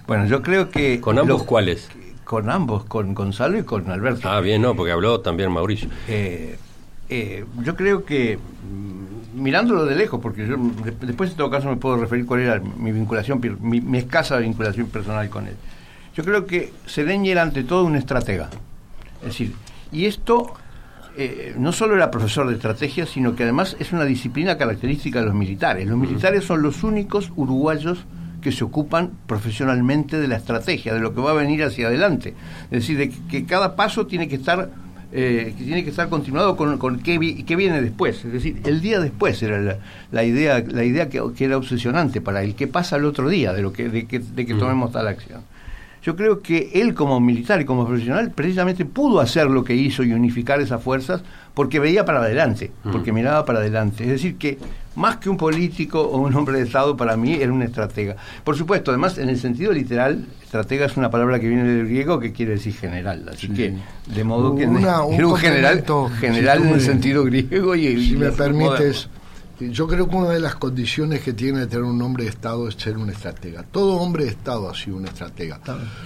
Bueno, 0.08 0.26
yo 0.26 0.42
creo 0.42 0.70
que... 0.70 1.00
¿Con 1.00 1.18
ambos 1.20 1.44
cuáles? 1.44 1.90
Con 2.24 2.50
ambos, 2.50 2.86
con 2.86 3.14
Gonzalo 3.14 3.58
y 3.58 3.64
con 3.64 3.90
Alberto. 3.90 4.30
Ah, 4.30 4.40
bien, 4.42 4.62
no, 4.62 4.76
porque 4.76 4.92
habló 4.92 5.20
también 5.20 5.52
Mauricio. 5.52 5.90
Eh, 6.08 6.58
eh, 7.10 7.46
yo 7.64 7.76
creo 7.76 8.06
que, 8.06 8.38
mm, 8.38 9.42
mirándolo 9.42 9.86
de 9.86 9.96
lejos, 9.96 10.20
porque 10.22 10.48
yo 10.48 10.56
después 11.02 11.32
en 11.32 11.38
todo 11.38 11.50
caso 11.50 11.70
me 11.70 11.76
puedo 11.76 11.98
referir 11.98 12.26
cuál 12.26 12.42
era 12.42 12.60
mi 12.60 12.92
vinculación, 12.92 13.42
mi, 13.62 13.98
escasa 13.98 14.38
vinculación 14.38 14.88
personal 14.88 15.30
con 15.30 15.48
él. 15.48 15.56
Yo 16.16 16.24
creo 16.24 16.46
que 16.46 16.72
Sedeñi 16.86 17.32
era 17.32 17.42
ante 17.42 17.64
todo 17.64 17.84
un 17.84 17.96
estratega. 17.96 18.50
Es 19.22 19.28
decir, 19.28 19.54
y 19.92 20.06
esto 20.06 20.54
eh, 21.18 21.54
no 21.58 21.72
solo 21.72 21.96
era 21.96 22.10
profesor 22.10 22.48
de 22.48 22.56
estrategia, 22.56 23.06
sino 23.06 23.36
que 23.36 23.44
además 23.44 23.76
es 23.80 23.92
una 23.92 24.06
disciplina 24.06 24.58
característica 24.58 25.20
de 25.20 25.26
los 25.26 25.36
militares. 25.36 25.88
Los 25.88 25.98
militares 25.98 26.46
son 26.46 26.62
los 26.62 26.84
únicos 26.84 27.32
uruguayos 27.36 28.06
que 28.44 28.52
se 28.52 28.64
ocupan 28.64 29.12
profesionalmente 29.26 30.20
de 30.20 30.28
la 30.28 30.36
estrategia, 30.36 30.94
de 30.94 31.00
lo 31.00 31.16
que 31.16 31.22
va 31.22 31.32
a 31.32 31.34
venir 31.34 31.64
hacia 31.64 31.88
adelante. 31.88 32.36
Es 32.66 32.82
decir, 32.82 32.98
de 32.98 33.10
que, 33.10 33.46
cada 33.46 33.76
paso 33.76 34.06
tiene 34.06 34.28
que 34.28 34.36
estar 34.36 34.70
eh, 35.16 35.54
que 35.58 35.64
tiene 35.64 35.84
que 35.84 35.92
estar 35.92 36.10
continuado 36.10 36.56
con, 36.58 36.78
con 36.78 37.00
qué, 37.00 37.18
viene 37.18 37.82
después. 37.82 38.26
Es 38.26 38.34
decir, 38.34 38.62
el 38.66 38.82
día 38.82 39.00
después 39.00 39.42
era 39.42 39.78
la, 40.12 40.24
idea, 40.24 40.64
la 40.68 40.84
idea 40.84 41.08
que, 41.10 41.22
era 41.40 41.58
obsesionante 41.58 42.20
para 42.20 42.44
el 42.44 42.56
que 42.56 42.68
pasa 42.68 42.98
el 42.98 43.06
otro 43.06 43.30
día 43.30 43.54
de, 43.54 43.62
lo 43.62 43.72
que, 43.72 43.90
de 43.90 44.06
que, 44.08 44.20
de 44.20 44.46
que 44.46 44.54
tomemos 44.56 44.92
tal 44.92 45.08
acción. 45.08 45.42
yo 46.02 46.16
creo 46.16 46.42
que 46.42 46.72
él 46.74 46.96
como 46.96 47.20
militar 47.20 47.62
y 47.62 47.66
como 47.66 47.86
profesional 47.86 48.32
precisamente 48.32 48.86
pudo 48.86 49.20
hacer 49.20 49.48
lo 49.48 49.64
que 49.64 49.76
hizo 49.76 50.04
y 50.04 50.14
unificar 50.14 50.60
esas 50.62 50.82
fuerzas 50.82 51.24
porque 51.54 51.80
veía 51.80 52.04
para 52.06 52.20
adelante, 52.20 52.72
porque 52.92 53.14
miraba 53.14 53.46
para 53.46 53.60
adelante. 53.60 54.04
Es 54.04 54.10
decir, 54.10 54.38
que 54.38 54.58
más 54.96 55.18
que 55.18 55.30
un 55.30 55.38
político 55.38 56.02
o 56.02 56.18
un 56.20 56.34
hombre 56.36 56.58
de 56.58 56.64
Estado, 56.66 56.96
para 56.96 57.16
mí 57.18 57.34
era 57.34 57.52
un 57.52 57.62
estratega. 57.64 58.16
Por 58.44 58.56
supuesto, 58.58 58.92
además, 58.92 59.18
en 59.18 59.30
el 59.30 59.40
sentido 59.40 59.72
literal, 59.72 60.26
estratega 60.44 60.86
es 60.86 60.98
una 60.98 61.10
palabra 61.10 61.40
que 61.40 61.48
viene 61.48 61.64
del 61.64 61.86
griego 61.88 62.20
que 62.20 62.32
quiere 62.32 62.54
decir 62.54 62.74
general. 62.74 63.28
Así 63.32 63.50
que, 63.50 63.76
de 64.14 64.24
modo 64.24 64.56
que 64.56 64.66
Una- 64.68 65.04
un 65.04 65.14
era 65.16 65.28
un 65.28 65.36
general, 65.36 65.84
general 66.20 66.62
si 66.62 66.68
en 66.68 66.74
el 66.74 66.82
sentido 66.82 67.24
griego 67.24 67.76
y 67.76 67.88
Si 67.98 68.14
y 68.14 68.18
me 68.18 68.26
moderno. 68.28 69.10
Yo 69.60 69.88
creo 69.88 70.10
que 70.10 70.16
una 70.16 70.30
de 70.30 70.40
las 70.40 70.56
condiciones 70.56 71.22
que 71.22 71.34
tiene 71.34 71.60
de 71.62 71.68
tener 71.68 71.84
un 71.84 72.02
hombre 72.02 72.24
de 72.26 72.30
Estado 72.32 72.68
es 72.68 72.76
ser 72.76 72.98
un 72.98 73.10
estratega. 73.10 73.64
Todo 73.64 73.94
hombre 73.98 74.26
de 74.26 74.32
Estado 74.32 74.70
ha 74.70 74.76
sido 74.76 74.98
un 74.98 75.06
estratega. 75.06 75.60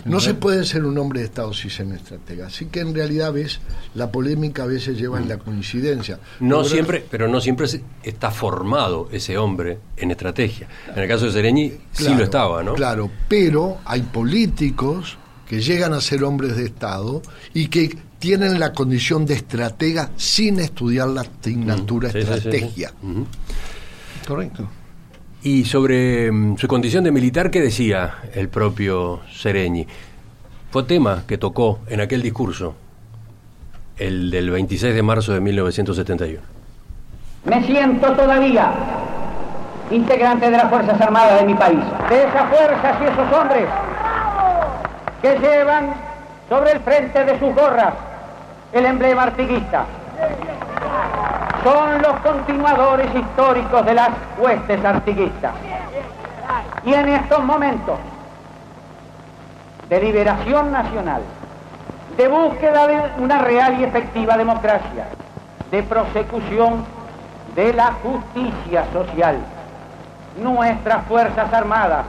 No 0.05 0.19
se 0.19 0.33
puede 0.33 0.63
ser 0.65 0.85
un 0.85 0.97
hombre 0.97 1.21
de 1.21 1.25
Estado 1.27 1.53
sin 1.53 1.69
ser 1.71 1.85
un 1.87 1.93
estratega. 1.93 2.47
Así 2.47 2.65
que 2.65 2.81
en 2.81 2.93
realidad 2.93 3.33
ves, 3.33 3.59
la 3.95 4.11
polémica 4.11 4.63
a 4.63 4.67
veces 4.67 4.97
lleva 4.97 5.17
en 5.19 5.27
la 5.29 5.37
coincidencia. 5.37 6.19
No 6.39 6.63
siempre, 6.63 7.05
pero 7.09 7.27
no 7.27 7.39
siempre 7.41 7.67
se- 7.67 7.83
está 8.03 8.31
formado 8.31 9.09
ese 9.11 9.37
hombre 9.37 9.79
en 9.95 10.11
estrategia. 10.11 10.67
En 10.93 10.99
el 11.01 11.07
caso 11.07 11.25
de 11.25 11.31
Sereñi 11.31 11.69
sí 11.91 12.03
Claro, 12.03 12.17
lo 12.17 12.23
estaba, 12.23 12.63
¿no? 12.63 12.73
Claro, 12.75 13.09
pero 13.27 13.77
hay 13.85 14.01
políticos 14.01 15.17
que 15.47 15.61
llegan 15.61 15.93
a 15.93 16.01
ser 16.01 16.23
hombres 16.23 16.55
de 16.57 16.65
Estado 16.65 17.21
y 17.53 17.67
que 17.67 17.97
tienen 18.19 18.59
la 18.59 18.73
condición 18.73 19.25
de 19.25 19.35
estratega 19.35 20.09
sin 20.17 20.59
estudiar 20.59 21.07
la 21.09 21.21
asignatura 21.21 22.09
Mm, 22.09 22.11
Sí, 22.11 22.19
sí, 22.21 22.25
sí, 22.25 22.31
sí. 22.31 22.37
estrategia. 22.37 22.91
Ujú. 23.03 23.25
Correcto. 24.27 24.67
Y 25.43 25.63
sobre 25.65 26.31
mm, 26.31 26.57
su 26.57 26.67
condición 26.67 27.03
de 27.03 27.11
militar, 27.11 27.49
¿qué 27.51 27.61
decía 27.61 28.15
el 28.33 28.49
propio 28.49 29.21
Sereñi? 29.33 29.87
Fue 30.71 30.83
tema 30.83 31.23
que 31.27 31.37
tocó 31.37 31.79
en 31.87 32.01
aquel 32.01 32.21
discurso, 32.21 32.75
el 33.97 34.29
del 34.31 34.49
26 34.49 34.93
de 34.93 35.03
marzo 35.03 35.33
de 35.33 35.39
1971. 35.39 36.39
Me 37.45 37.65
siento 37.65 38.11
todavía 38.13 38.73
integrante 39.89 40.47
de 40.51 40.57
las 40.57 40.69
Fuerzas 40.69 40.99
Armadas 40.99 41.39
de 41.39 41.47
mi 41.47 41.53
país, 41.53 41.79
de 42.09 42.23
esas 42.23 42.49
fuerzas 42.49 42.97
y 43.01 43.05
esos 43.05 43.31
hombres 43.39 43.65
que 45.27 45.39
llevan 45.39 45.89
sobre 46.47 46.71
el 46.71 46.79
frente 46.79 47.25
de 47.25 47.37
sus 47.39 47.53
gorras 47.53 47.93
el 48.71 48.85
emblema 48.85 49.23
artiguista. 49.23 49.85
Son 51.63 52.01
los 52.01 52.13
continuadores 52.21 53.13
históricos 53.13 53.85
de 53.85 53.93
las 53.93 54.09
huestes 54.37 54.85
artiguistas. 54.85 55.51
Y 56.85 56.93
en 56.93 57.09
estos 57.09 57.43
momentos 57.43 57.99
de 59.89 59.99
liberación 60.01 60.71
nacional, 60.71 61.21
de 62.15 62.27
búsqueda 62.29 62.87
de 62.87 63.01
una 63.21 63.39
real 63.39 63.81
y 63.81 63.83
efectiva 63.83 64.37
democracia, 64.37 65.07
de 65.71 65.83
prosecución 65.83 66.85
de 67.53 67.73
la 67.73 67.91
justicia 68.01 68.85
social. 68.93 69.37
Nuestras 70.41 71.05
Fuerzas 71.05 71.51
Armadas, 71.53 72.05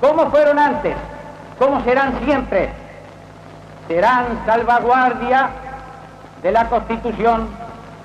como 0.00 0.30
fueron 0.30 0.58
antes, 0.58 0.96
como 1.58 1.82
serán 1.84 2.24
siempre, 2.24 2.70
serán 3.88 4.44
salvaguardia 4.44 5.50
de 6.42 6.52
la 6.52 6.68
Constitución 6.68 7.48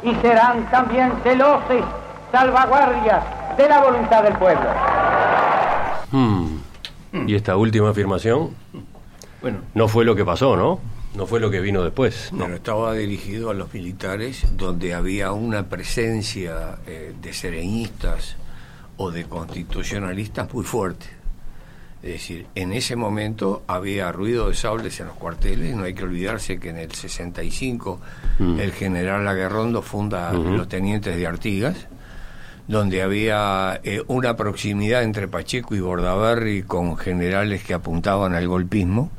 y 0.03 0.15
serán 0.15 0.69
también 0.71 1.11
celosas 1.23 1.83
salvaguardias 2.31 3.23
de 3.57 3.69
la 3.69 3.83
voluntad 3.83 4.23
del 4.23 4.33
pueblo. 4.37 4.69
Hmm. 6.11 7.27
Y 7.27 7.35
esta 7.35 7.57
última 7.57 7.89
afirmación 7.89 8.51
Bueno, 9.41 9.59
no 9.73 9.87
fue 9.87 10.05
lo 10.05 10.15
que 10.15 10.23
pasó, 10.23 10.55
¿no? 10.55 10.79
No 11.15 11.27
fue 11.27 11.41
lo 11.41 11.51
que 11.51 11.59
vino 11.59 11.83
después. 11.83 12.31
No. 12.31 12.45
Pero 12.45 12.55
estaba 12.55 12.93
dirigido 12.93 13.49
a 13.49 13.53
los 13.53 13.73
militares 13.73 14.45
donde 14.55 14.93
había 14.93 15.33
una 15.33 15.67
presencia 15.67 16.77
eh, 16.87 17.13
de 17.21 17.33
sereñistas 17.33 18.37
o 18.95 19.11
de 19.11 19.25
constitucionalistas 19.25 20.53
muy 20.53 20.63
fuerte. 20.63 21.20
Es 22.03 22.13
decir, 22.13 22.47
en 22.55 22.73
ese 22.73 22.95
momento 22.95 23.61
había 23.67 24.11
ruido 24.11 24.49
de 24.49 24.55
sables 24.55 24.99
en 24.99 25.07
los 25.07 25.15
cuarteles, 25.15 25.75
no 25.75 25.83
hay 25.83 25.93
que 25.93 26.03
olvidarse 26.03 26.59
que 26.59 26.69
en 26.69 26.77
el 26.77 26.91
65 26.91 27.99
el 28.39 28.71
general 28.71 29.27
Aguerrondo 29.27 29.83
funda 29.83 30.33
los 30.33 30.67
tenientes 30.67 31.15
de 31.15 31.27
Artigas, 31.27 31.87
donde 32.67 33.03
había 33.03 33.79
eh, 33.83 34.01
una 34.07 34.35
proximidad 34.35 35.03
entre 35.03 35.27
Pacheco 35.27 35.75
y 35.75 35.79
Bordaberry 35.79 36.63
con 36.63 36.97
generales 36.97 37.63
que 37.63 37.75
apuntaban 37.75 38.33
al 38.33 38.47
golpismo. 38.47 39.11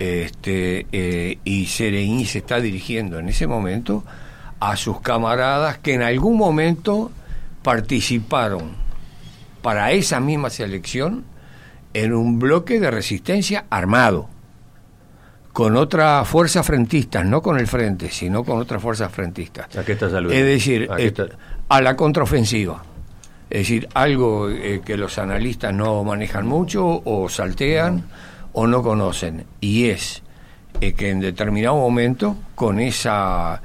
Este, 0.00 0.88
eh, 0.90 1.38
y 1.44 1.66
Sereñi 1.66 2.24
se 2.24 2.38
está 2.38 2.60
dirigiendo 2.60 3.20
en 3.20 3.28
ese 3.28 3.46
momento 3.46 4.02
a 4.58 4.76
sus 4.76 5.00
camaradas 5.00 5.78
que 5.78 5.94
en 5.94 6.02
algún 6.02 6.36
momento 6.36 7.12
participaron 7.62 8.72
para 9.62 9.92
esa 9.92 10.18
misma 10.18 10.50
selección 10.50 11.24
en 11.94 12.12
un 12.12 12.38
bloque 12.38 12.78
de 12.80 12.90
resistencia 12.90 13.64
armado 13.70 14.28
con 15.52 15.76
otras 15.76 16.26
fuerzas 16.28 16.66
frentistas, 16.66 17.24
no 17.24 17.40
con 17.40 17.58
el 17.58 17.68
frente, 17.68 18.10
sino 18.10 18.42
con 18.44 18.58
otras 18.58 18.82
fuerzas 18.82 19.12
frentistas. 19.12 19.74
¿A 19.76 19.84
qué 19.84 19.92
estás 19.92 20.12
aludiendo? 20.12 20.44
Es 20.46 20.52
decir, 20.52 20.88
¿A 20.90 20.96
qué 20.96 21.04
eh, 21.04 21.06
está- 21.06 21.26
a 21.68 21.80
la 21.80 21.94
contraofensiva. 21.96 22.82
Es 23.50 23.58
decir, 23.60 23.88
algo 23.94 24.50
eh, 24.50 24.82
que 24.84 24.96
los 24.96 25.16
analistas 25.18 25.72
no 25.72 26.02
manejan 26.02 26.46
mucho 26.46 27.02
o 27.04 27.28
saltean 27.28 28.02
o 28.52 28.66
no 28.66 28.82
conocen. 28.82 29.44
Y 29.60 29.86
es 29.90 30.22
eh, 30.80 30.94
que 30.94 31.10
en 31.10 31.20
determinado 31.20 31.76
momento, 31.76 32.36
con 32.56 32.80
esa 32.80 33.62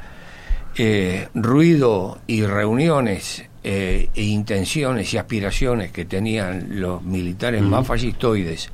eh, 0.77 1.27
ruido 1.33 2.19
y 2.27 2.43
reuniones 2.45 3.45
eh, 3.63 4.09
e 4.15 4.23
intenciones 4.23 5.13
y 5.13 5.17
aspiraciones 5.17 5.91
que 5.91 6.05
tenían 6.05 6.79
los 6.79 7.01
militares 7.03 7.61
más 7.61 7.85
fascistoides 7.85 8.69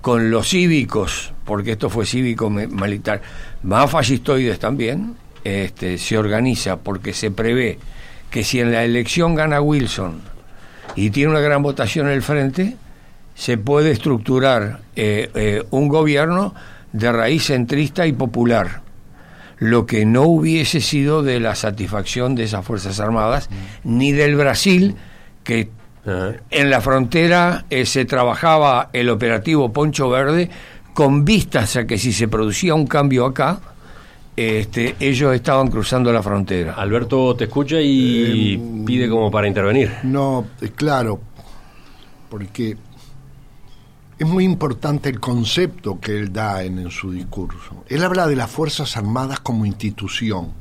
con 0.00 0.30
los 0.30 0.48
cívicos, 0.48 1.32
porque 1.44 1.72
esto 1.72 1.90
fue 1.90 2.06
cívico 2.06 2.50
militar, 2.50 3.20
más 3.62 3.90
fascistoides 3.90 4.58
también, 4.58 5.16
este, 5.44 5.98
se 5.98 6.18
organiza 6.18 6.78
porque 6.78 7.12
se 7.12 7.30
prevé 7.30 7.78
que 8.30 8.44
si 8.44 8.60
en 8.60 8.72
la 8.72 8.84
elección 8.84 9.34
gana 9.34 9.60
Wilson 9.60 10.20
y 10.94 11.10
tiene 11.10 11.30
una 11.30 11.40
gran 11.40 11.62
votación 11.62 12.06
en 12.06 12.12
el 12.12 12.22
frente, 12.22 12.76
se 13.34 13.56
puede 13.56 13.92
estructurar 13.92 14.80
eh, 14.96 15.30
eh, 15.34 15.64
un 15.70 15.88
gobierno 15.88 16.54
de 16.92 17.12
raíz 17.12 17.44
centrista 17.44 18.06
y 18.06 18.12
popular, 18.12 18.82
lo 19.60 19.86
que 19.86 20.04
no 20.04 20.22
hubiese 20.22 20.80
sido 20.80 21.22
de 21.22 21.40
la 21.40 21.54
satisfacción 21.54 22.34
de 22.34 22.44
esas 22.44 22.64
Fuerzas 22.64 23.00
Armadas, 23.00 23.48
ni 23.84 24.12
del 24.12 24.36
Brasil, 24.36 24.94
que 25.44 25.68
Ajá. 26.06 26.34
en 26.50 26.70
la 26.70 26.80
frontera 26.80 27.64
eh, 27.70 27.84
se 27.86 28.04
trabajaba 28.04 28.90
el 28.92 29.08
operativo 29.10 29.72
Poncho 29.72 30.08
Verde 30.10 30.48
con 30.94 31.24
vistas 31.24 31.76
a 31.76 31.86
que 31.86 31.98
si 31.98 32.12
se 32.12 32.28
producía 32.28 32.74
un 32.74 32.86
cambio 32.86 33.26
acá, 33.26 33.60
este, 34.36 34.94
ellos 35.00 35.34
estaban 35.34 35.68
cruzando 35.68 36.12
la 36.12 36.22
frontera. 36.22 36.74
Alberto 36.74 37.34
te 37.34 37.44
escucha 37.44 37.80
y 37.80 38.54
Eh, 38.54 38.82
pide 38.86 39.08
como 39.08 39.30
para 39.30 39.48
intervenir. 39.48 39.90
No, 40.04 40.46
eh, 40.60 40.70
claro, 40.74 41.20
porque 42.28 42.76
es 44.18 44.26
muy 44.26 44.44
importante 44.44 45.08
el 45.08 45.20
concepto 45.20 46.00
que 46.00 46.18
él 46.18 46.32
da 46.32 46.64
en, 46.64 46.90
su 46.90 47.12
discurso. 47.12 47.84
Él 47.88 48.02
habla 48.02 48.26
de 48.26 48.34
las 48.34 48.50
Fuerzas 48.50 48.96
Armadas 48.96 49.38
como 49.38 49.64
institución. 49.64 50.52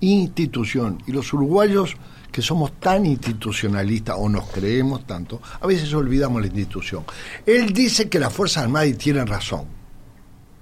Institución. 0.00 1.02
Y 1.06 1.12
los 1.12 1.32
uruguayos 1.32 1.96
que 2.30 2.40
somos 2.40 2.72
tan 2.78 3.04
institucionalistas 3.04 4.14
o 4.16 4.28
nos 4.28 4.48
creemos 4.50 5.06
tanto, 5.06 5.42
a 5.60 5.66
veces 5.66 5.92
olvidamos 5.92 6.40
la 6.40 6.46
institución. 6.46 7.04
Él 7.44 7.72
dice 7.72 8.08
que 8.08 8.20
las 8.20 8.32
Fuerzas 8.32 8.64
Armadas, 8.64 8.96
tienen 8.96 9.26
razón, 9.26 9.64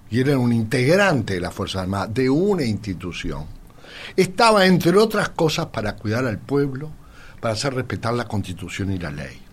y 0.08 0.20
era 0.20 0.38
un 0.38 0.52
integrante 0.52 1.34
de 1.34 1.40
las 1.40 1.52
Fuerzas 1.52 1.82
Armadas, 1.82 2.14
de 2.14 2.30
una 2.30 2.64
institución. 2.64 3.44
Estaba, 4.16 4.64
entre 4.64 4.96
otras 4.96 5.30
cosas, 5.30 5.66
para 5.66 5.96
cuidar 5.96 6.24
al 6.24 6.38
pueblo, 6.38 6.90
para 7.40 7.52
hacer 7.52 7.74
respetar 7.74 8.14
la 8.14 8.26
Constitución 8.26 8.92
y 8.92 8.98
la 8.98 9.10
ley. 9.10 9.45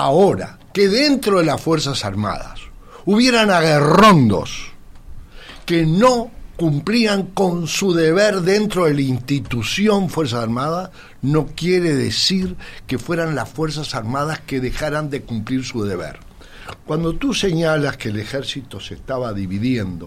Ahora, 0.00 0.60
que 0.72 0.86
dentro 0.86 1.38
de 1.38 1.44
las 1.44 1.60
Fuerzas 1.60 2.04
Armadas 2.04 2.60
hubieran 3.04 3.50
aguerrondos 3.50 4.70
que 5.66 5.86
no 5.86 6.30
cumplían 6.54 7.24
con 7.24 7.66
su 7.66 7.92
deber 7.92 8.42
dentro 8.42 8.84
de 8.84 8.94
la 8.94 9.00
institución 9.00 10.08
Fuerzas 10.08 10.44
Armadas, 10.44 10.90
no 11.20 11.46
quiere 11.48 11.96
decir 11.96 12.54
que 12.86 12.96
fueran 12.96 13.34
las 13.34 13.48
Fuerzas 13.48 13.96
Armadas 13.96 14.38
que 14.38 14.60
dejaran 14.60 15.10
de 15.10 15.22
cumplir 15.22 15.64
su 15.64 15.82
deber. 15.82 16.20
Cuando 16.86 17.14
tú 17.14 17.34
señalas 17.34 17.96
que 17.96 18.10
el 18.10 18.20
ejército 18.20 18.78
se 18.78 18.94
estaba 18.94 19.32
dividiendo 19.32 20.06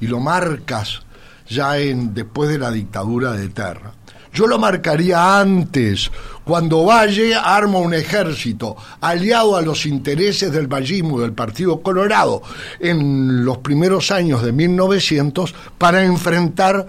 y 0.00 0.06
lo 0.06 0.20
marcas 0.20 1.02
ya 1.48 1.78
en 1.78 2.14
después 2.14 2.48
de 2.48 2.60
la 2.60 2.70
dictadura 2.70 3.32
de 3.32 3.48
Terra, 3.48 3.92
Yo 4.32 4.46
lo 4.46 4.58
marcaría 4.58 5.40
antes, 5.40 6.10
cuando 6.44 6.86
Valle 6.86 7.34
arma 7.34 7.78
un 7.78 7.92
ejército 7.92 8.76
aliado 9.02 9.56
a 9.56 9.62
los 9.62 9.84
intereses 9.84 10.50
del 10.50 10.68
vallismo 10.68 11.20
del 11.20 11.34
Partido 11.34 11.82
Colorado 11.82 12.42
en 12.80 13.44
los 13.44 13.58
primeros 13.58 14.10
años 14.10 14.42
de 14.42 14.52
1900 14.52 15.54
para 15.76 16.02
enfrentar 16.02 16.86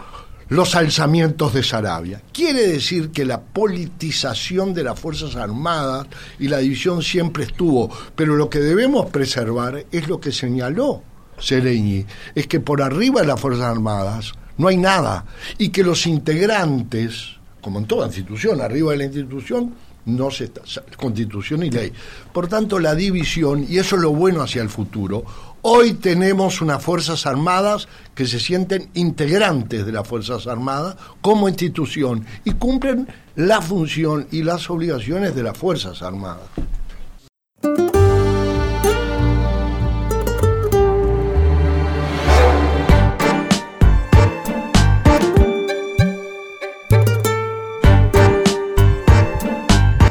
los 0.48 0.76
alzamientos 0.76 1.54
de 1.54 1.64
Sarabia. 1.64 2.22
Quiere 2.32 2.68
decir 2.68 3.12
que 3.12 3.26
la 3.26 3.42
politización 3.42 4.74
de 4.74 4.84
las 4.84 4.98
Fuerzas 4.98 5.36
Armadas 5.36 6.08
y 6.40 6.48
la 6.48 6.60
división 6.60 7.02
siempre 7.02 7.44
estuvo, 7.44 7.90
pero 8.16 8.36
lo 8.36 8.50
que 8.50 8.60
debemos 8.60 9.08
preservar 9.08 9.86
es 9.92 10.08
lo 10.08 10.22
que 10.22 10.32
señaló 10.32 11.02
Sereñi, 11.40 12.06
es 12.36 12.48
que 12.48 12.60
por 12.60 12.82
arriba 12.82 13.22
de 13.22 13.28
las 13.28 13.40
Fuerzas 13.40 13.66
Armadas 13.66 14.34
no 14.58 14.68
hay 14.68 14.78
nada 14.78 15.26
y 15.58 15.70
que 15.70 15.84
los 15.84 16.06
integrantes, 16.08 17.38
como 17.62 17.80
en 17.80 17.86
toda 17.86 18.08
institución, 18.08 18.62
arriba 18.62 18.92
de 18.92 18.98
la 18.98 19.06
institución, 19.06 19.74
no 20.06 20.32
se 20.32 20.46
está, 20.46 20.62
constitución 20.98 21.63
y 21.63 21.70
ley. 21.70 21.92
Por 22.32 22.48
tanto, 22.48 22.80
la 22.80 22.96
división, 22.96 23.66
y 23.68 23.78
eso 23.78 23.96
es 23.96 24.02
lo 24.02 24.12
bueno 24.12 24.42
hacia 24.42 24.62
el 24.62 24.70
futuro, 24.70 25.24
hoy 25.62 25.94
tenemos 25.94 26.62
unas 26.62 26.84
Fuerzas 26.84 27.26
Armadas 27.26 27.88
que 28.13 28.28
se 28.28 28.39
sienten 28.39 28.89
integrantes 28.96 29.86
de 29.86 29.92
las 29.92 30.08
Fuerzas 30.08 30.48
Armadas 30.48 30.98
como 31.22 31.48
institución 31.48 32.26
y 32.44 32.52
cumplen 32.52 33.08
la 33.36 33.62
función 33.62 34.28
y 34.32 34.44
las 34.44 34.70
obligaciones 34.70 35.36
de 35.36 35.44
las 35.44 35.58
Fuerzas 35.58 36.02
Armadas. 36.02 36.50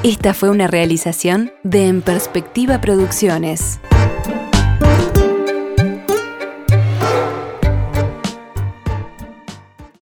Esta 0.05 0.35
fue 0.35 0.51
una 0.51 0.67
realización 0.67 1.53
de 1.63 1.87
En 1.87 2.03
Perspectiva 2.03 2.81
Producciones. 2.81 3.79